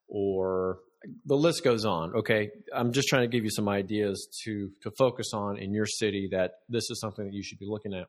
or 0.09 0.79
the 1.27 1.37
list 1.37 1.65
goes 1.65 1.85
on. 1.85 2.15
Okay, 2.15 2.51
I'm 2.75 2.93
just 2.93 3.09
trying 3.09 3.23
to 3.23 3.29
give 3.29 3.45
you 3.45 3.51
some 3.51 3.69
ideas 3.69 4.29
to 4.45 4.71
to 4.83 4.91
focus 4.99 5.33
on 5.33 5.59
in 5.59 5.73
your 5.73 5.87
city 5.87 6.29
that 6.33 6.53
this 6.69 6.91
is 6.91 7.01
something 7.01 7.25
that 7.25 7.35
you 7.35 7.43
should 7.43 7.59
be 7.59 7.67
looking 7.69 7.95
at. 7.95 8.07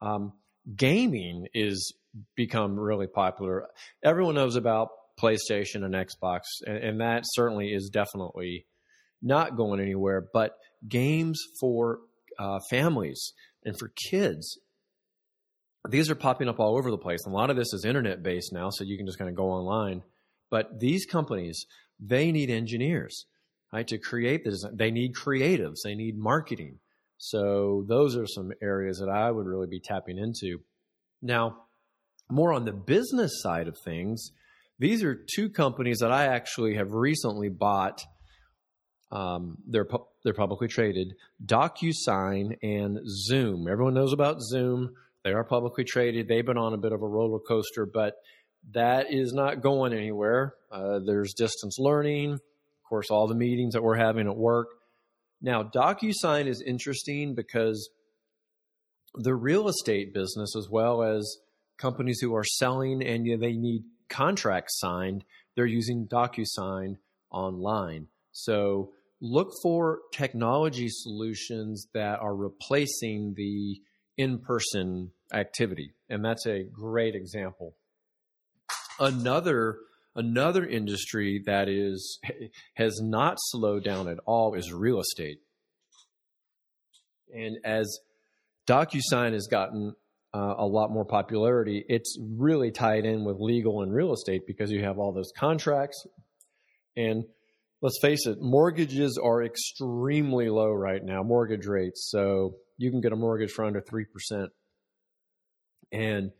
Um, 0.00 0.32
gaming 0.76 1.46
is 1.54 1.94
become 2.36 2.78
really 2.78 3.06
popular. 3.06 3.66
Everyone 4.02 4.34
knows 4.34 4.56
about 4.56 4.90
PlayStation 5.20 5.84
and 5.84 5.94
Xbox, 5.94 6.40
and, 6.66 6.76
and 6.76 7.00
that 7.00 7.22
certainly 7.24 7.72
is 7.72 7.90
definitely 7.92 8.66
not 9.22 9.56
going 9.56 9.80
anywhere. 9.80 10.24
But 10.32 10.56
games 10.88 11.40
for 11.60 12.00
uh, 12.38 12.58
families 12.70 13.32
and 13.64 13.78
for 13.78 13.92
kids, 14.10 14.58
these 15.88 16.10
are 16.10 16.14
popping 16.14 16.48
up 16.48 16.60
all 16.60 16.76
over 16.76 16.90
the 16.90 16.98
place. 16.98 17.20
a 17.26 17.30
lot 17.30 17.50
of 17.50 17.56
this 17.56 17.72
is 17.72 17.84
internet 17.84 18.22
based 18.22 18.52
now, 18.52 18.70
so 18.70 18.84
you 18.84 18.96
can 18.96 19.06
just 19.06 19.18
kind 19.18 19.30
of 19.30 19.36
go 19.36 19.50
online. 19.50 20.02
But 20.50 20.78
these 20.80 21.04
companies, 21.06 21.66
they 22.00 22.32
need 22.32 22.50
engineers, 22.50 23.26
right, 23.72 23.86
to 23.88 23.98
create 23.98 24.44
this. 24.44 24.64
They 24.72 24.90
need 24.90 25.14
creatives. 25.14 25.78
They 25.84 25.94
need 25.94 26.16
marketing. 26.16 26.78
So 27.18 27.84
those 27.88 28.16
are 28.16 28.26
some 28.26 28.52
areas 28.62 28.98
that 28.98 29.08
I 29.08 29.30
would 29.30 29.46
really 29.46 29.66
be 29.66 29.80
tapping 29.80 30.18
into. 30.18 30.60
Now, 31.22 31.56
more 32.30 32.52
on 32.52 32.64
the 32.64 32.72
business 32.72 33.42
side 33.42 33.68
of 33.68 33.76
things, 33.84 34.30
these 34.78 35.02
are 35.02 35.14
two 35.14 35.50
companies 35.50 35.98
that 36.00 36.12
I 36.12 36.26
actually 36.26 36.74
have 36.74 36.92
recently 36.92 37.48
bought. 37.48 38.02
Um, 39.10 39.58
they're 39.68 39.84
pu- 39.84 40.06
they're 40.24 40.34
publicly 40.34 40.68
traded. 40.68 41.14
DocuSign 41.44 42.56
and 42.62 42.98
Zoom. 43.06 43.68
Everyone 43.68 43.94
knows 43.94 44.12
about 44.12 44.40
Zoom. 44.40 44.94
They 45.22 45.32
are 45.32 45.44
publicly 45.44 45.84
traded. 45.84 46.28
They've 46.28 46.44
been 46.44 46.58
on 46.58 46.74
a 46.74 46.78
bit 46.78 46.92
of 46.92 47.02
a 47.02 47.08
roller 47.08 47.38
coaster, 47.38 47.86
but 47.86 48.14
that 48.72 49.12
is 49.12 49.32
not 49.32 49.62
going 49.62 49.92
anywhere. 49.92 50.54
Uh, 50.70 51.00
there's 51.04 51.34
distance 51.34 51.78
learning, 51.78 52.32
of 52.32 52.88
course, 52.88 53.10
all 53.10 53.28
the 53.28 53.34
meetings 53.34 53.74
that 53.74 53.82
we're 53.82 53.96
having 53.96 54.26
at 54.26 54.36
work. 54.36 54.68
Now, 55.40 55.62
DocuSign 55.62 56.46
is 56.46 56.62
interesting 56.62 57.34
because 57.34 57.90
the 59.14 59.34
real 59.34 59.68
estate 59.68 60.14
business, 60.14 60.56
as 60.56 60.68
well 60.70 61.02
as 61.02 61.38
companies 61.78 62.20
who 62.20 62.34
are 62.34 62.44
selling 62.44 63.02
and 63.02 63.26
you 63.26 63.36
know, 63.36 63.40
they 63.40 63.52
need 63.52 63.82
contracts 64.14 64.78
signed, 64.78 65.24
they're 65.56 65.66
using 65.66 66.06
DocuSign 66.06 66.96
online. 67.30 68.06
So 68.32 68.92
look 69.20 69.50
for 69.62 70.00
technology 70.12 70.88
solutions 70.88 71.88
that 71.94 72.20
are 72.20 72.34
replacing 72.34 73.34
the 73.36 73.80
in 74.16 74.38
person 74.38 75.10
activity. 75.32 75.92
And 76.08 76.24
that's 76.24 76.46
a 76.46 76.62
great 76.62 77.14
example. 77.14 77.74
Another 79.00 79.78
another 80.14 80.64
industry 80.64 81.42
that 81.46 81.68
is 81.68 82.20
has 82.74 83.00
not 83.02 83.36
slowed 83.38 83.84
down 83.84 84.08
at 84.08 84.18
all 84.26 84.54
is 84.54 84.72
real 84.72 85.00
estate. 85.00 85.40
And 87.34 87.56
as 87.64 87.98
DocuSign 88.68 89.32
has 89.32 89.48
gotten 89.48 89.96
uh, 90.34 90.54
a 90.58 90.66
lot 90.66 90.90
more 90.90 91.04
popularity, 91.04 91.84
it's 91.88 92.18
really 92.20 92.72
tied 92.72 93.04
in 93.04 93.24
with 93.24 93.36
legal 93.38 93.82
and 93.82 93.94
real 93.94 94.12
estate 94.12 94.42
because 94.46 94.70
you 94.70 94.82
have 94.82 94.98
all 94.98 95.12
those 95.12 95.32
contracts. 95.36 96.06
And 96.96 97.24
let's 97.80 97.98
face 98.02 98.26
it, 98.26 98.38
mortgages 98.40 99.16
are 99.22 99.44
extremely 99.44 100.50
low 100.50 100.72
right 100.72 101.02
now, 101.02 101.22
mortgage 101.22 101.66
rates. 101.66 102.08
So 102.10 102.56
you 102.78 102.90
can 102.90 103.00
get 103.00 103.12
a 103.12 103.16
mortgage 103.16 103.52
for 103.52 103.64
under 103.64 103.80
3%. 103.80 104.48
And 105.92 106.32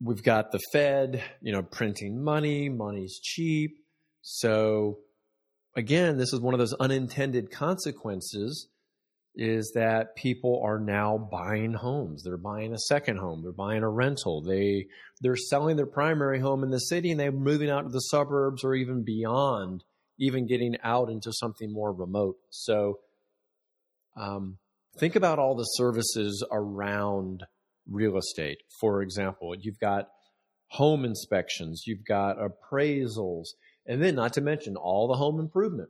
we've 0.00 0.22
got 0.22 0.52
the 0.52 0.60
Fed, 0.72 1.22
you 1.40 1.52
know, 1.52 1.62
printing 1.62 2.22
money, 2.22 2.68
money's 2.68 3.18
cheap. 3.20 3.78
So 4.20 4.98
again, 5.74 6.18
this 6.18 6.32
is 6.32 6.40
one 6.40 6.54
of 6.54 6.60
those 6.60 6.74
unintended 6.74 7.50
consequences 7.50 8.68
is 9.34 9.72
that 9.74 10.14
people 10.14 10.62
are 10.64 10.78
now 10.78 11.16
buying 11.16 11.72
homes. 11.72 12.22
They're 12.22 12.36
buying 12.36 12.74
a 12.74 12.78
second 12.78 13.16
home. 13.16 13.42
They're 13.42 13.52
buying 13.52 13.82
a 13.82 13.88
rental. 13.88 14.42
They 14.42 14.86
they're 15.20 15.36
selling 15.36 15.76
their 15.76 15.86
primary 15.86 16.40
home 16.40 16.62
in 16.62 16.70
the 16.70 16.78
city 16.78 17.10
and 17.10 17.20
they're 17.20 17.32
moving 17.32 17.70
out 17.70 17.82
to 17.82 17.88
the 17.88 18.00
suburbs 18.00 18.62
or 18.62 18.74
even 18.74 19.04
beyond, 19.04 19.84
even 20.18 20.46
getting 20.46 20.76
out 20.82 21.08
into 21.08 21.32
something 21.32 21.72
more 21.72 21.92
remote. 21.92 22.36
So 22.50 23.00
um, 24.16 24.58
think 24.98 25.16
about 25.16 25.38
all 25.38 25.54
the 25.54 25.64
services 25.64 26.44
around 26.50 27.44
real 27.88 28.18
estate. 28.18 28.58
For 28.80 29.02
example, 29.02 29.54
you've 29.58 29.80
got 29.80 30.08
home 30.68 31.04
inspections, 31.04 31.84
you've 31.86 32.04
got 32.04 32.36
appraisals, 32.38 33.44
and 33.86 34.02
then 34.02 34.14
not 34.14 34.34
to 34.34 34.40
mention 34.40 34.76
all 34.76 35.08
the 35.08 35.16
home 35.16 35.40
improvement 35.40 35.88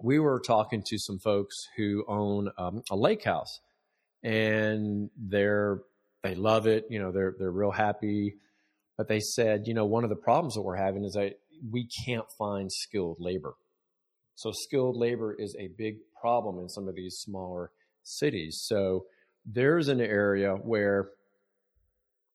we 0.00 0.18
were 0.18 0.40
talking 0.40 0.82
to 0.86 0.98
some 0.98 1.18
folks 1.18 1.54
who 1.76 2.04
own 2.06 2.50
um, 2.56 2.82
a 2.90 2.96
lake 2.96 3.24
house 3.24 3.60
and 4.22 5.10
they're 5.16 5.80
they 6.22 6.34
love 6.34 6.66
it 6.66 6.86
you 6.90 6.98
know 6.98 7.12
they're 7.12 7.34
they're 7.38 7.50
real 7.50 7.70
happy. 7.70 8.36
But 8.96 9.08
they 9.08 9.20
said 9.20 9.66
you 9.66 9.74
know 9.74 9.86
one 9.86 10.04
of 10.04 10.10
the 10.10 10.16
problems 10.16 10.54
that 10.54 10.62
we're 10.62 10.76
having 10.76 11.04
is 11.04 11.12
that 11.12 11.38
we 11.70 11.88
can't 12.04 12.26
find 12.38 12.70
skilled 12.72 13.18
labor. 13.20 13.54
So 14.34 14.52
skilled 14.52 14.96
labor 14.96 15.34
is 15.34 15.56
a 15.58 15.68
big 15.68 15.96
problem 16.20 16.58
in 16.58 16.68
some 16.68 16.88
of 16.88 16.94
these 16.94 17.16
smaller 17.16 17.70
cities. 18.04 18.62
So 18.64 19.06
there's 19.44 19.88
an 19.88 20.00
area 20.00 20.54
where 20.54 21.10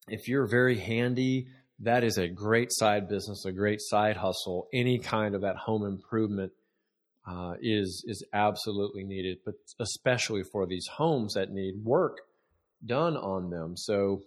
if 0.09 0.27
you're 0.27 0.47
very 0.47 0.77
handy 0.77 1.47
that 1.79 2.03
is 2.03 2.17
a 2.17 2.27
great 2.27 2.69
side 2.71 3.07
business 3.07 3.45
a 3.45 3.51
great 3.51 3.81
side 3.81 4.17
hustle 4.17 4.67
any 4.73 4.99
kind 4.99 5.35
of 5.35 5.41
that 5.41 5.55
home 5.55 5.85
improvement 5.85 6.51
uh, 7.25 7.53
is 7.61 8.03
is 8.07 8.23
absolutely 8.33 9.03
needed, 9.03 9.39
but 9.45 9.55
especially 9.79 10.43
for 10.43 10.65
these 10.65 10.87
homes 10.87 11.33
that 11.33 11.51
need 11.51 11.83
work 11.83 12.17
done 12.85 13.15
on 13.15 13.49
them. 13.49 13.77
So 13.77 14.23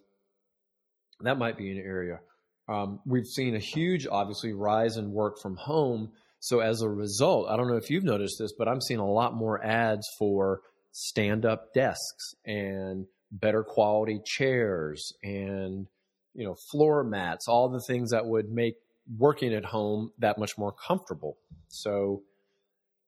that 1.21 1.39
might 1.39 1.59
be 1.59 1.71
an 1.71 1.79
area. 1.79 2.21
Um, 2.69 3.01
we've 3.07 3.27
seen 3.27 3.55
a 3.55 3.61
huge, 3.61 4.07
obviously, 4.07 4.53
rise 4.53 4.97
in 4.97 5.13
work 5.13 5.39
from 5.41 5.57
home. 5.57 6.13
So 6.41 6.61
as 6.61 6.83
a 6.83 6.89
result, 6.89 7.49
I 7.49 7.57
don't 7.57 7.69
know 7.69 7.77
if 7.77 7.91
you've 7.91 8.05
noticed 8.05 8.37
this, 8.39 8.53
but 8.53 8.69
I'm 8.69 8.81
seeing 8.81 9.01
a 9.01 9.11
lot 9.11 9.35
more 9.35 9.65
ads 9.65 10.07
for 10.19 10.61
stand-up 10.93 11.75
desks 11.75 12.35
and 12.45 13.07
better 13.31 13.63
quality 13.63 14.21
chairs 14.25 15.13
and 15.23 15.87
you 16.35 16.45
know 16.45 16.57
floor 16.71 17.05
mats, 17.05 17.49
all 17.49 17.69
the 17.69 17.81
things 17.81 18.11
that 18.11 18.27
would 18.27 18.51
make 18.51 18.77
working 19.19 19.55
at 19.55 19.65
home 19.65 20.13
that 20.19 20.39
much 20.39 20.59
more 20.59 20.73
comfortable. 20.73 21.37
So 21.69 22.23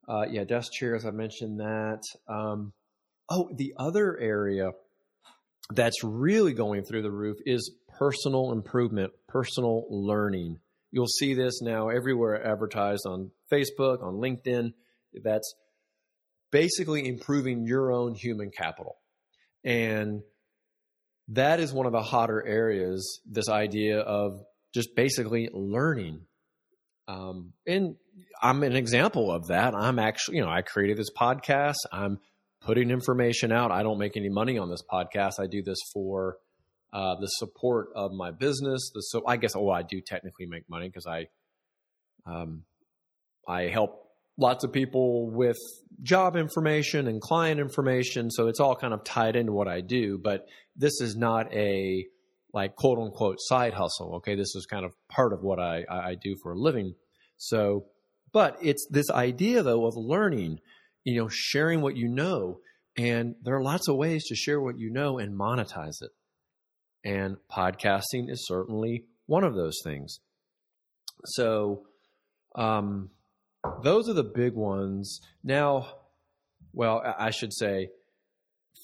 uh, 0.09 0.25
yeah, 0.31 0.45
desk 0.45 0.73
chairs. 0.73 1.05
I 1.05 1.11
mentioned 1.11 1.61
that. 1.61 2.01
Um, 2.29 2.73
oh, 3.29 3.51
the 3.55 3.75
other 3.79 4.19
area 4.19 4.71
that's 5.71 6.03
really 6.03 6.55
going 6.55 6.85
through 6.85 7.03
the 7.03 7.11
roof 7.11 7.37
is 7.45 7.73
personal 7.99 8.53
improvement, 8.53 9.13
personal 9.29 9.85
learning. 9.91 10.59
You'll 10.91 11.07
see 11.07 11.35
this 11.35 11.61
now 11.61 11.89
everywhere 11.89 12.45
advertised 12.47 13.05
on 13.07 13.31
Facebook, 13.53 14.03
on 14.03 14.15
LinkedIn. 14.15 14.73
That's 15.23 15.55
basically 16.51 17.07
improving 17.07 17.67
your 17.67 17.93
own 17.93 18.15
human 18.15 18.51
capital. 18.51 18.97
And 19.65 20.23
that 21.29 21.61
is 21.61 21.73
one 21.73 21.85
of 21.85 21.93
the 21.93 22.03
hotter 22.03 22.43
areas, 22.47 23.21
this 23.27 23.51
idea 23.51 24.01
of 24.01 24.41
just 24.75 24.95
basically 24.97 25.51
learning. 25.53 26.23
Um, 27.09 27.55
and 27.67 27.97
I'm 28.41 28.63
an 28.63 28.77
example 28.77 29.33
of 29.33 29.49
that. 29.49 29.75
I'm 29.75 29.99
actually, 29.99 30.37
you 30.37 30.45
know, 30.45 30.51
I 30.51 30.63
created 30.63 30.99
this 30.99 31.11
podcast. 31.11 31.77
I'm 31.91 32.21
putting 32.61 32.91
information 32.91 33.51
out. 33.51 33.73
I 33.73 33.83
don't 33.83 33.99
make 33.99 34.17
any 34.17 34.29
money 34.29 34.59
on 34.59 34.69
this 34.69 34.83
podcast. 34.89 35.41
I 35.41 35.47
do 35.47 35.63
this 35.63 35.79
for 35.93 36.37
uh, 36.93 37.17
the 37.19 37.27
support 37.27 37.89
of 37.97 38.13
my 38.13 38.31
business. 38.31 38.91
The 38.95 39.01
so 39.01 39.23
I 39.27 39.39
guess 39.39 39.57
oh 39.57 39.71
I 39.71 39.83
do 39.83 40.01
technically 40.01 40.47
make 40.47 40.69
money 40.69 40.89
because 40.89 41.07
I 41.07 41.29
um, 42.27 42.65
I 43.47 43.69
help 43.69 44.05
lots 44.37 44.65
of 44.65 44.73
people 44.73 45.31
with 45.31 45.57
job 46.03 46.37
information 46.37 47.09
and 47.09 47.21
client 47.21 47.59
information. 47.59 48.31
So 48.31 48.49
it's 48.49 48.61
all 48.61 48.77
kind 48.77 48.95
of 48.95 49.03
tied 49.03 49.35
into 49.35 49.53
what 49.53 49.67
I 49.67 49.81
do. 49.81 50.19
But 50.23 50.47
this 50.77 51.01
is 51.01 51.17
not 51.17 51.53
a 51.55 52.07
like 52.53 52.77
quote 52.77 52.99
unquote 52.99 53.37
side 53.39 53.75
hustle. 53.75 54.17
Okay, 54.17 54.35
this 54.35 54.55
is 54.55 54.67
kind 54.67 54.85
of 54.85 54.93
part 55.09 55.33
of 55.33 55.43
what 55.43 55.59
I 55.59 55.85
I 55.91 56.15
do 56.21 56.37
for 56.43 56.53
a 56.53 56.59
living. 56.59 56.95
So 57.37 57.87
but 58.33 58.59
it's 58.63 58.87
this 58.91 59.11
idea, 59.11 59.63
though, 59.63 59.87
of 59.87 59.97
learning, 59.97 60.61
you 61.05 61.21
know, 61.21 61.29
sharing 61.31 61.81
what 61.81 61.97
you 61.97 62.09
know. 62.09 62.61
And 62.97 63.37
there 63.43 63.57
are 63.57 63.63
lots 63.63 63.89
of 63.89 63.97
ways 63.97 64.27
to 64.27 64.35
share 64.35 64.61
what 64.61 64.79
you 64.79 64.91
know 64.91 65.19
and 65.19 65.39
monetize 65.39 66.03
it. 66.03 66.11
And 67.05 67.37
podcasting 67.51 68.29
is 68.29 68.47
certainly 68.47 69.05
one 69.27 69.45
of 69.45 69.55
those 69.55 69.79
things. 69.85 70.21
So, 71.25 71.85
um, 72.55 73.11
those 73.83 74.09
are 74.09 74.15
the 74.15 74.25
big 74.25 74.55
ones. 74.55 75.21
Now, 75.43 75.87
well, 76.73 77.03
I 77.19 77.31
should 77.31 77.53
say 77.53 77.89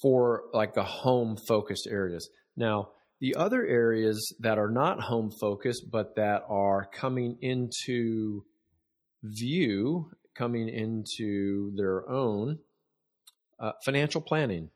for 0.01 0.43
like 0.53 0.73
the 0.73 0.83
home 0.83 1.37
focused 1.47 1.87
areas. 1.89 2.29
Now, 2.55 2.89
the 3.19 3.35
other 3.35 3.65
areas 3.65 4.35
that 4.39 4.57
are 4.57 4.69
not 4.69 5.01
home 5.01 5.31
focused, 5.39 5.89
but 5.91 6.15
that 6.15 6.43
are 6.49 6.85
coming 6.85 7.37
into 7.41 8.43
view 9.23 10.11
coming 10.35 10.67
into 10.67 11.71
their 11.75 12.07
own 12.09 12.59
uh, 13.59 13.71
financial 13.83 14.21
planning. 14.21 14.69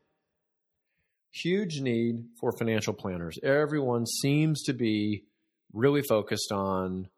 Huge 1.32 1.80
need 1.80 2.24
for 2.40 2.50
financial 2.58 2.94
planners. 2.94 3.38
Everyone 3.42 4.06
seems 4.06 4.62
to 4.64 4.72
be 4.72 5.24
really 5.72 6.02
focused 6.02 6.50
on 6.50 7.08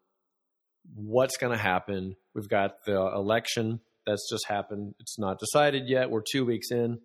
what's 0.93 1.37
going 1.37 1.53
to 1.53 1.61
happen. 1.63 2.15
We've 2.35 2.49
got 2.49 2.85
the 2.85 2.95
election 2.95 3.79
that's 4.05 4.29
just 4.29 4.45
happened. 4.47 4.93
It's 4.99 5.17
not 5.17 5.39
decided 5.39 5.87
yet. 5.87 6.11
We're 6.11 6.21
two 6.29 6.45
weeks 6.45 6.69
in. 6.69 6.99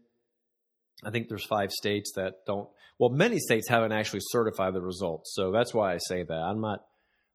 I 1.05 1.11
think 1.11 1.29
there's 1.29 1.45
five 1.45 1.71
states 1.71 2.13
that 2.17 2.45
don't. 2.47 2.69
Well, 2.99 3.11
many 3.11 3.39
states 3.39 3.69
haven't 3.69 3.93
actually 3.93 4.21
certified 4.23 4.75
the 4.75 4.81
results, 4.81 5.33
so 5.35 5.53
that's 5.53 5.73
why 5.73 5.95
I 5.95 5.99
say 5.99 6.23
that. 6.23 6.35
I'm 6.35 6.61
not. 6.61 6.81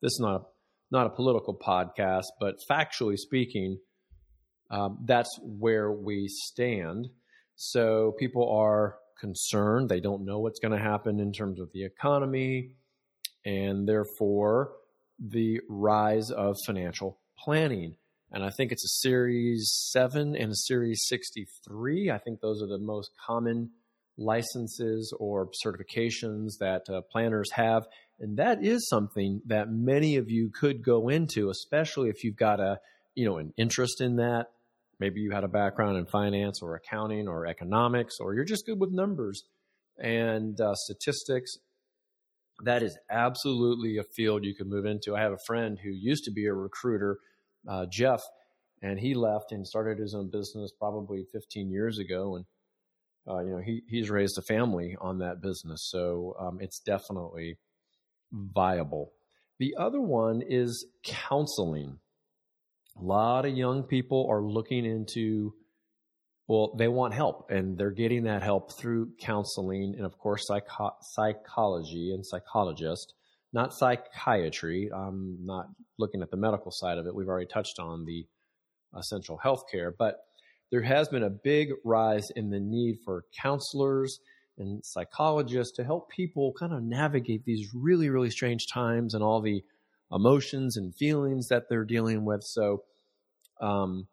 This 0.01 0.11
is 0.11 0.19
not 0.19 0.41
a, 0.41 0.43
not 0.91 1.07
a 1.07 1.09
political 1.11 1.57
podcast, 1.57 2.25
but 2.39 2.55
factually 2.69 3.17
speaking, 3.17 3.79
um, 4.69 4.99
that's 5.05 5.29
where 5.41 5.91
we 5.91 6.27
stand. 6.27 7.07
So 7.55 8.13
people 8.19 8.51
are 8.51 8.97
concerned. 9.19 9.87
They 9.87 10.01
don't 10.01 10.25
know 10.25 10.39
what's 10.39 10.59
going 10.59 10.77
to 10.77 10.83
happen 10.83 11.19
in 11.19 11.31
terms 11.31 11.59
of 11.61 11.71
the 11.71 11.85
economy, 11.85 12.75
and 13.45 13.87
therefore 13.87 14.73
the 15.19 15.61
rise 15.69 16.31
of 16.31 16.57
financial 16.65 17.19
planning. 17.37 17.95
And 18.33 18.43
I 18.43 18.49
think 18.49 18.71
it's 18.71 18.83
a 18.83 18.99
series 19.07 19.71
seven 19.91 20.35
and 20.35 20.51
a 20.51 20.55
series 20.55 21.03
63. 21.05 22.09
I 22.09 22.17
think 22.17 22.41
those 22.41 22.63
are 22.63 22.67
the 22.67 22.79
most 22.79 23.11
common 23.23 23.69
licenses 24.17 25.13
or 25.19 25.51
certifications 25.63 26.57
that 26.59 26.81
uh, 26.89 27.01
planners 27.11 27.51
have. 27.51 27.83
And 28.19 28.37
that 28.37 28.63
is 28.63 28.87
something 28.89 29.41
that 29.45 29.69
many 29.69 30.17
of 30.17 30.31
you 30.31 30.49
could 30.49 30.83
go 30.83 31.09
into, 31.09 31.49
especially 31.49 32.09
if 32.09 32.23
you've 32.23 32.35
got 32.35 32.59
a, 32.59 32.79
you 33.13 33.25
know, 33.25 33.37
an 33.37 33.53
interest 33.55 34.01
in 34.01 34.15
that. 34.15 34.47
Maybe 34.99 35.21
you 35.21 35.31
had 35.31 35.43
a 35.43 35.49
background 35.49 35.97
in 35.97 36.05
finance 36.07 36.59
or 36.61 36.75
accounting 36.75 37.27
or 37.27 37.45
economics, 37.45 38.15
or 38.19 38.33
you're 38.33 38.45
just 38.45 38.65
good 38.65 38.79
with 38.79 38.91
numbers 38.91 39.43
and 39.99 40.59
uh, 40.59 40.73
statistics. 40.73 41.57
That 42.63 42.81
is 42.81 42.97
absolutely 43.11 43.97
a 43.97 44.03
field 44.03 44.43
you 44.43 44.55
could 44.55 44.67
move 44.67 44.85
into. 44.85 45.15
I 45.15 45.21
have 45.21 45.33
a 45.33 45.45
friend 45.45 45.77
who 45.83 45.89
used 45.89 46.23
to 46.25 46.31
be 46.31 46.45
a 46.45 46.53
recruiter, 46.53 47.17
uh, 47.67 47.85
Jeff, 47.89 48.21
and 48.81 48.99
he 48.99 49.13
left 49.13 49.51
and 49.51 49.65
started 49.65 49.97
his 49.97 50.13
own 50.13 50.29
business 50.29 50.71
probably 50.77 51.25
15 51.31 51.69
years 51.69 51.99
ago. 51.99 52.35
And 52.35 52.45
uh, 53.27 53.39
you 53.39 53.51
know, 53.51 53.61
he 53.63 53.81
he's 53.87 54.09
raised 54.09 54.37
a 54.37 54.41
family 54.41 54.97
on 54.99 55.19
that 55.19 55.41
business, 55.41 55.87
so 55.89 56.35
um, 56.39 56.57
it's 56.59 56.79
definitely 56.79 57.57
viable. 58.33 59.13
The 59.59 59.75
other 59.77 60.01
one 60.01 60.41
is 60.41 60.85
counseling. 61.05 61.99
A 62.99 63.03
lot 63.03 63.45
of 63.45 63.55
young 63.55 63.83
people 63.83 64.27
are 64.29 64.41
looking 64.41 64.85
into, 64.85 65.53
well, 66.47 66.75
they 66.77 66.87
want 66.87 67.13
help, 67.13 67.49
and 67.49 67.77
they're 67.77 67.91
getting 67.91 68.23
that 68.23 68.43
help 68.43 68.77
through 68.77 69.13
counseling 69.19 69.93
and, 69.95 70.05
of 70.05 70.17
course, 70.17 70.45
psycho- 70.45 70.97
psychology 71.01 72.11
and 72.13 72.25
psychologist, 72.25 73.13
not 73.53 73.73
psychiatry. 73.73 74.89
I'm 74.93 75.45
not 75.45 75.67
looking 75.97 76.21
at 76.21 76.31
the 76.31 76.37
medical 76.37 76.71
side 76.71 76.97
of 76.97 77.05
it. 77.05 77.15
We've 77.15 77.27
already 77.27 77.47
touched 77.47 77.79
on 77.79 78.05
the 78.05 78.25
essential 78.97 79.37
health 79.37 79.63
care, 79.71 79.93
but 79.97 80.17
there 80.71 80.81
has 80.81 81.07
been 81.07 81.23
a 81.23 81.29
big 81.29 81.69
rise 81.85 82.29
in 82.35 82.49
the 82.49 82.59
need 82.59 82.97
for 83.05 83.25
counselors 83.39 84.19
and 84.57 84.83
psychologists 84.83 85.75
to 85.77 85.83
help 85.83 86.09
people 86.09 86.53
kind 86.59 86.73
of 86.73 86.83
navigate 86.83 87.45
these 87.45 87.69
really, 87.73 88.09
really 88.09 88.29
strange 88.29 88.67
times 88.67 89.13
and 89.13 89.23
all 89.23 89.41
the 89.41 89.63
emotions 90.11 90.77
and 90.77 90.95
feelings 90.95 91.47
that 91.49 91.69
they're 91.69 91.85
dealing 91.85 92.25
with. 92.25 92.43
So, 92.43 92.83
um, 93.61 94.07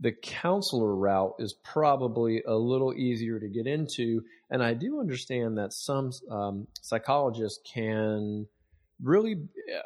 the 0.00 0.12
counselor 0.12 0.94
route 0.94 1.34
is 1.38 1.54
probably 1.62 2.42
a 2.46 2.54
little 2.54 2.94
easier 2.94 3.38
to 3.38 3.48
get 3.48 3.66
into. 3.66 4.22
And 4.48 4.62
I 4.62 4.72
do 4.72 4.98
understand 4.98 5.58
that 5.58 5.74
some 5.74 6.10
um, 6.30 6.66
psychologists 6.80 7.60
can 7.74 8.46
really 9.02 9.36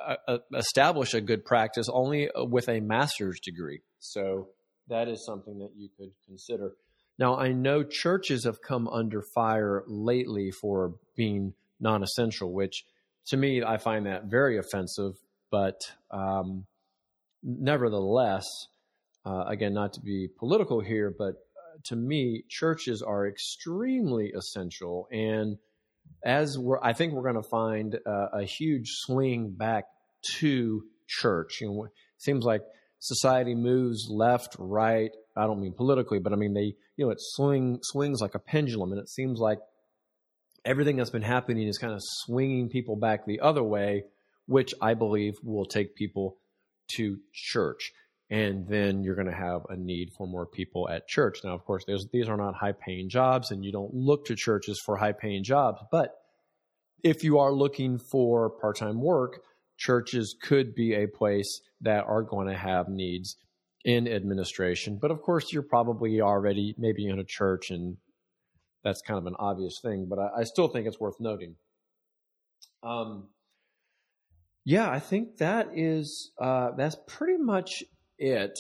uh, 0.07 0.16
uh, 0.27 0.38
establish 0.55 1.14
a 1.14 1.20
good 1.20 1.44
practice 1.44 1.88
only 1.90 2.31
with 2.37 2.68
a 2.68 2.81
master's 2.81 3.40
degree. 3.40 3.81
So 3.98 4.48
that 4.88 5.09
is 5.09 5.24
something 5.24 5.59
that 5.59 5.70
you 5.77 5.88
could 5.96 6.12
consider. 6.27 6.72
Now, 7.18 7.37
I 7.37 7.53
know 7.53 7.85
churches 7.85 8.44
have 8.44 8.61
come 8.61 8.88
under 8.88 9.22
fire 9.35 9.85
lately 9.87 10.50
for 10.50 10.94
being 11.16 11.55
non 11.81 12.03
essential, 12.03 12.53
which 12.53 12.85
to 13.27 13.37
me, 13.37 13.62
I 13.62 13.79
find 13.79 14.07
that 14.07 14.24
very 14.24 14.59
offensive. 14.59 15.14
But 15.50 15.81
um, 16.11 16.66
nevertheless, 17.42 18.44
uh, 19.24 19.44
again, 19.46 19.74
not 19.74 19.92
to 19.94 20.00
be 20.00 20.29
political 20.38 20.81
here, 20.81 21.14
but 21.16 21.35
uh, 21.35 21.79
to 21.85 21.96
me, 21.96 22.44
churches 22.48 23.03
are 23.03 23.27
extremely 23.27 24.33
essential. 24.37 25.07
And 25.11 25.59
as 26.25 26.59
we're, 26.59 26.81
I 26.83 26.93
think 26.93 27.12
we're 27.12 27.23
going 27.23 27.43
to 27.43 27.49
find 27.49 27.99
uh, 28.07 28.29
a 28.33 28.45
huge 28.45 28.88
swing 28.88 29.51
back 29.51 29.85
to 30.38 30.85
church. 31.07 31.61
You 31.61 31.69
know, 31.69 31.85
it 31.85 31.90
seems 32.19 32.45
like 32.45 32.62
society 32.99 33.55
moves 33.55 34.09
left, 34.11 34.57
right. 34.59 35.11
I 35.37 35.47
don't 35.47 35.61
mean 35.61 35.75
politically, 35.75 36.19
but 36.19 36.33
I 36.33 36.37
mean 36.37 36.55
they, 36.55 36.75
you 36.97 37.05
know, 37.05 37.11
it 37.11 37.19
swing 37.21 37.81
swings 37.83 38.21
like 38.21 38.35
a 38.35 38.38
pendulum, 38.38 38.93
and 38.93 39.01
it 39.01 39.09
seems 39.09 39.40
like 39.40 39.59
everything 40.64 40.97
that's 40.97 41.11
been 41.11 41.23
happening 41.23 41.67
is 41.67 41.79
kind 41.79 41.93
of 41.93 42.01
swinging 42.03 42.69
people 42.69 42.97
back 42.97 43.27
the 43.27 43.40
other 43.40 43.62
way, 43.62 44.05
which 44.47 44.75
I 44.81 44.95
believe 44.95 45.35
will 45.43 45.67
take 45.67 45.95
people 45.95 46.37
to 46.97 47.19
church 47.33 47.93
and 48.31 48.67
then 48.67 49.03
you're 49.03 49.15
going 49.15 49.31
to 49.31 49.35
have 49.35 49.63
a 49.69 49.77
need 49.77 50.11
for 50.17 50.27
more 50.27 50.47
people 50.47 50.89
at 50.89 51.07
church. 51.07 51.41
Now, 51.45 51.55
of 51.55 51.65
course, 51.65 51.85
these 52.13 52.29
are 52.29 52.37
not 52.37 52.55
high 52.55 52.73
paying 52.73 53.09
jobs, 53.09 53.51
and 53.51 53.65
you 53.65 53.73
don't 53.73 53.93
look 53.93 54.27
to 54.27 54.37
churches 54.37 54.81
for 54.81 54.97
high 54.97 55.13
paying 55.13 55.45
jobs. 55.45 55.83
But 55.91 56.15
if 57.03 57.23
you 57.23 57.39
are 57.39 57.53
looking 57.53 57.99
for 57.99 58.51
part 58.51 58.77
time 58.77 59.01
work, 59.01 59.43
churches 59.77 60.35
could 60.41 60.75
be 60.75 60.95
a 60.95 61.07
place 61.07 61.61
that 61.83 62.05
are 62.07 62.23
going 62.23 62.49
to 62.49 62.57
have 62.57 62.89
needs 62.89 63.37
in 63.85 64.09
administration. 64.09 64.99
But 65.01 65.11
of 65.11 65.21
course, 65.21 65.53
you're 65.53 65.63
probably 65.63 66.21
already 66.21 66.75
maybe 66.79 67.07
in 67.07 67.19
a 67.19 67.25
church, 67.25 67.71
and 67.71 67.99
that's 68.83 69.03
kind 69.03 69.19
of 69.19 69.27
an 69.27 69.37
obvious 69.39 69.81
thing. 69.83 70.07
But 70.09 70.19
I, 70.19 70.41
I 70.41 70.45
still 70.45 70.69
think 70.69 70.87
it's 70.87 70.99
worth 70.99 71.21
noting. 71.21 71.57
Um, 72.83 73.29
yeah, 74.65 74.91
I 74.91 74.99
think 74.99 75.39
that 75.39 75.69
is 75.75 76.33
uh, 76.41 76.71
that's 76.77 76.97
pretty 77.07 77.37
much 77.37 77.85
it, 78.18 78.53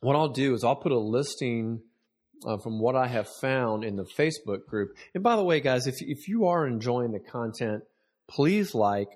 what 0.00 0.16
I'll 0.16 0.28
do 0.28 0.54
is 0.54 0.64
I'll 0.64 0.76
put 0.76 0.92
a 0.92 0.98
listing 0.98 1.80
uh, 2.46 2.56
from 2.58 2.78
what 2.80 2.96
I 2.96 3.08
have 3.08 3.28
found 3.40 3.84
in 3.84 3.96
the 3.96 4.04
Facebook 4.04 4.66
group. 4.66 4.90
And 5.14 5.22
by 5.22 5.36
the 5.36 5.44
way, 5.44 5.60
guys, 5.60 5.86
if 5.86 5.96
if 6.00 6.28
you 6.28 6.46
are 6.46 6.66
enjoying 6.66 7.12
the 7.12 7.20
content, 7.20 7.82
please 8.28 8.74
like 8.74 9.08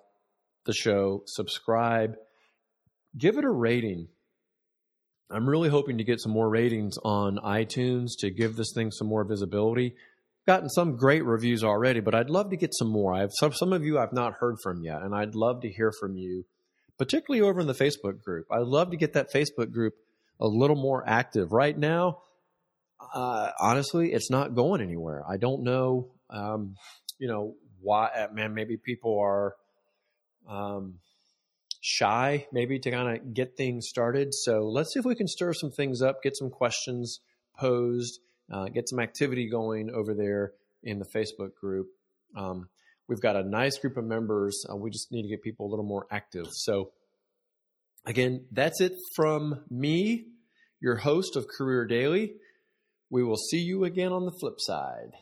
the 0.64 0.72
show, 0.72 1.22
subscribe, 1.26 2.14
give 3.16 3.38
it 3.38 3.44
a 3.44 3.50
rating. 3.50 4.08
I'm 5.30 5.48
really 5.48 5.70
hoping 5.70 5.98
to 5.98 6.04
get 6.04 6.20
some 6.20 6.32
more 6.32 6.48
ratings 6.48 6.98
on 7.04 7.38
iTunes 7.38 8.10
to 8.18 8.30
give 8.30 8.56
this 8.56 8.72
thing 8.74 8.90
some 8.90 9.06
more 9.06 9.24
visibility. 9.24 9.94
Gotten 10.46 10.68
some 10.68 10.96
great 10.96 11.24
reviews 11.24 11.62
already, 11.62 12.00
but 12.00 12.14
I'd 12.14 12.28
love 12.28 12.50
to 12.50 12.56
get 12.56 12.74
some 12.74 12.88
more. 12.88 13.14
I 13.14 13.20
have 13.20 13.30
some, 13.32 13.52
some 13.52 13.72
of 13.72 13.84
you 13.84 13.98
I've 13.98 14.12
not 14.12 14.34
heard 14.40 14.56
from 14.62 14.82
yet, 14.82 15.00
and 15.02 15.14
I'd 15.14 15.36
love 15.36 15.62
to 15.62 15.70
hear 15.70 15.92
from 15.98 16.16
you 16.16 16.44
particularly 17.02 17.44
over 17.44 17.60
in 17.60 17.66
the 17.66 17.74
Facebook 17.74 18.22
group. 18.22 18.46
I'd 18.48 18.60
love 18.60 18.92
to 18.92 18.96
get 18.96 19.14
that 19.14 19.32
Facebook 19.32 19.72
group 19.72 19.94
a 20.38 20.46
little 20.46 20.76
more 20.76 21.02
active. 21.04 21.50
Right 21.50 21.76
now, 21.76 22.18
uh, 23.12 23.50
honestly, 23.58 24.12
it's 24.12 24.30
not 24.30 24.54
going 24.54 24.80
anywhere. 24.80 25.24
I 25.28 25.36
don't 25.36 25.64
know, 25.64 26.12
um, 26.30 26.76
you 27.18 27.26
know, 27.26 27.56
why. 27.80 28.06
Uh, 28.06 28.28
man, 28.32 28.54
maybe 28.54 28.76
people 28.76 29.18
are 29.18 29.56
um, 30.48 31.00
shy, 31.80 32.46
maybe 32.52 32.78
to 32.78 32.90
kind 32.92 33.16
of 33.16 33.34
get 33.34 33.56
things 33.56 33.88
started. 33.88 34.32
So 34.32 34.60
let's 34.60 34.92
see 34.92 35.00
if 35.00 35.04
we 35.04 35.16
can 35.16 35.26
stir 35.26 35.54
some 35.54 35.72
things 35.72 36.02
up, 36.02 36.22
get 36.22 36.36
some 36.36 36.50
questions 36.50 37.18
posed, 37.58 38.20
uh, 38.48 38.66
get 38.66 38.88
some 38.88 39.00
activity 39.00 39.50
going 39.50 39.90
over 39.90 40.14
there 40.14 40.52
in 40.84 41.00
the 41.00 41.04
Facebook 41.04 41.56
group. 41.60 41.88
Um, 42.36 42.68
We've 43.08 43.20
got 43.20 43.36
a 43.36 43.42
nice 43.42 43.78
group 43.78 43.96
of 43.96 44.04
members. 44.04 44.64
Uh, 44.70 44.76
we 44.76 44.90
just 44.90 45.10
need 45.12 45.22
to 45.22 45.28
get 45.28 45.42
people 45.42 45.66
a 45.66 45.70
little 45.70 45.84
more 45.84 46.06
active. 46.10 46.46
So, 46.50 46.92
again, 48.06 48.46
that's 48.50 48.80
it 48.80 48.92
from 49.16 49.64
me, 49.70 50.26
your 50.80 50.96
host 50.96 51.36
of 51.36 51.46
Career 51.48 51.84
Daily. 51.84 52.34
We 53.10 53.22
will 53.22 53.36
see 53.36 53.58
you 53.58 53.84
again 53.84 54.12
on 54.12 54.24
the 54.24 54.32
flip 54.32 54.54
side. 54.58 55.12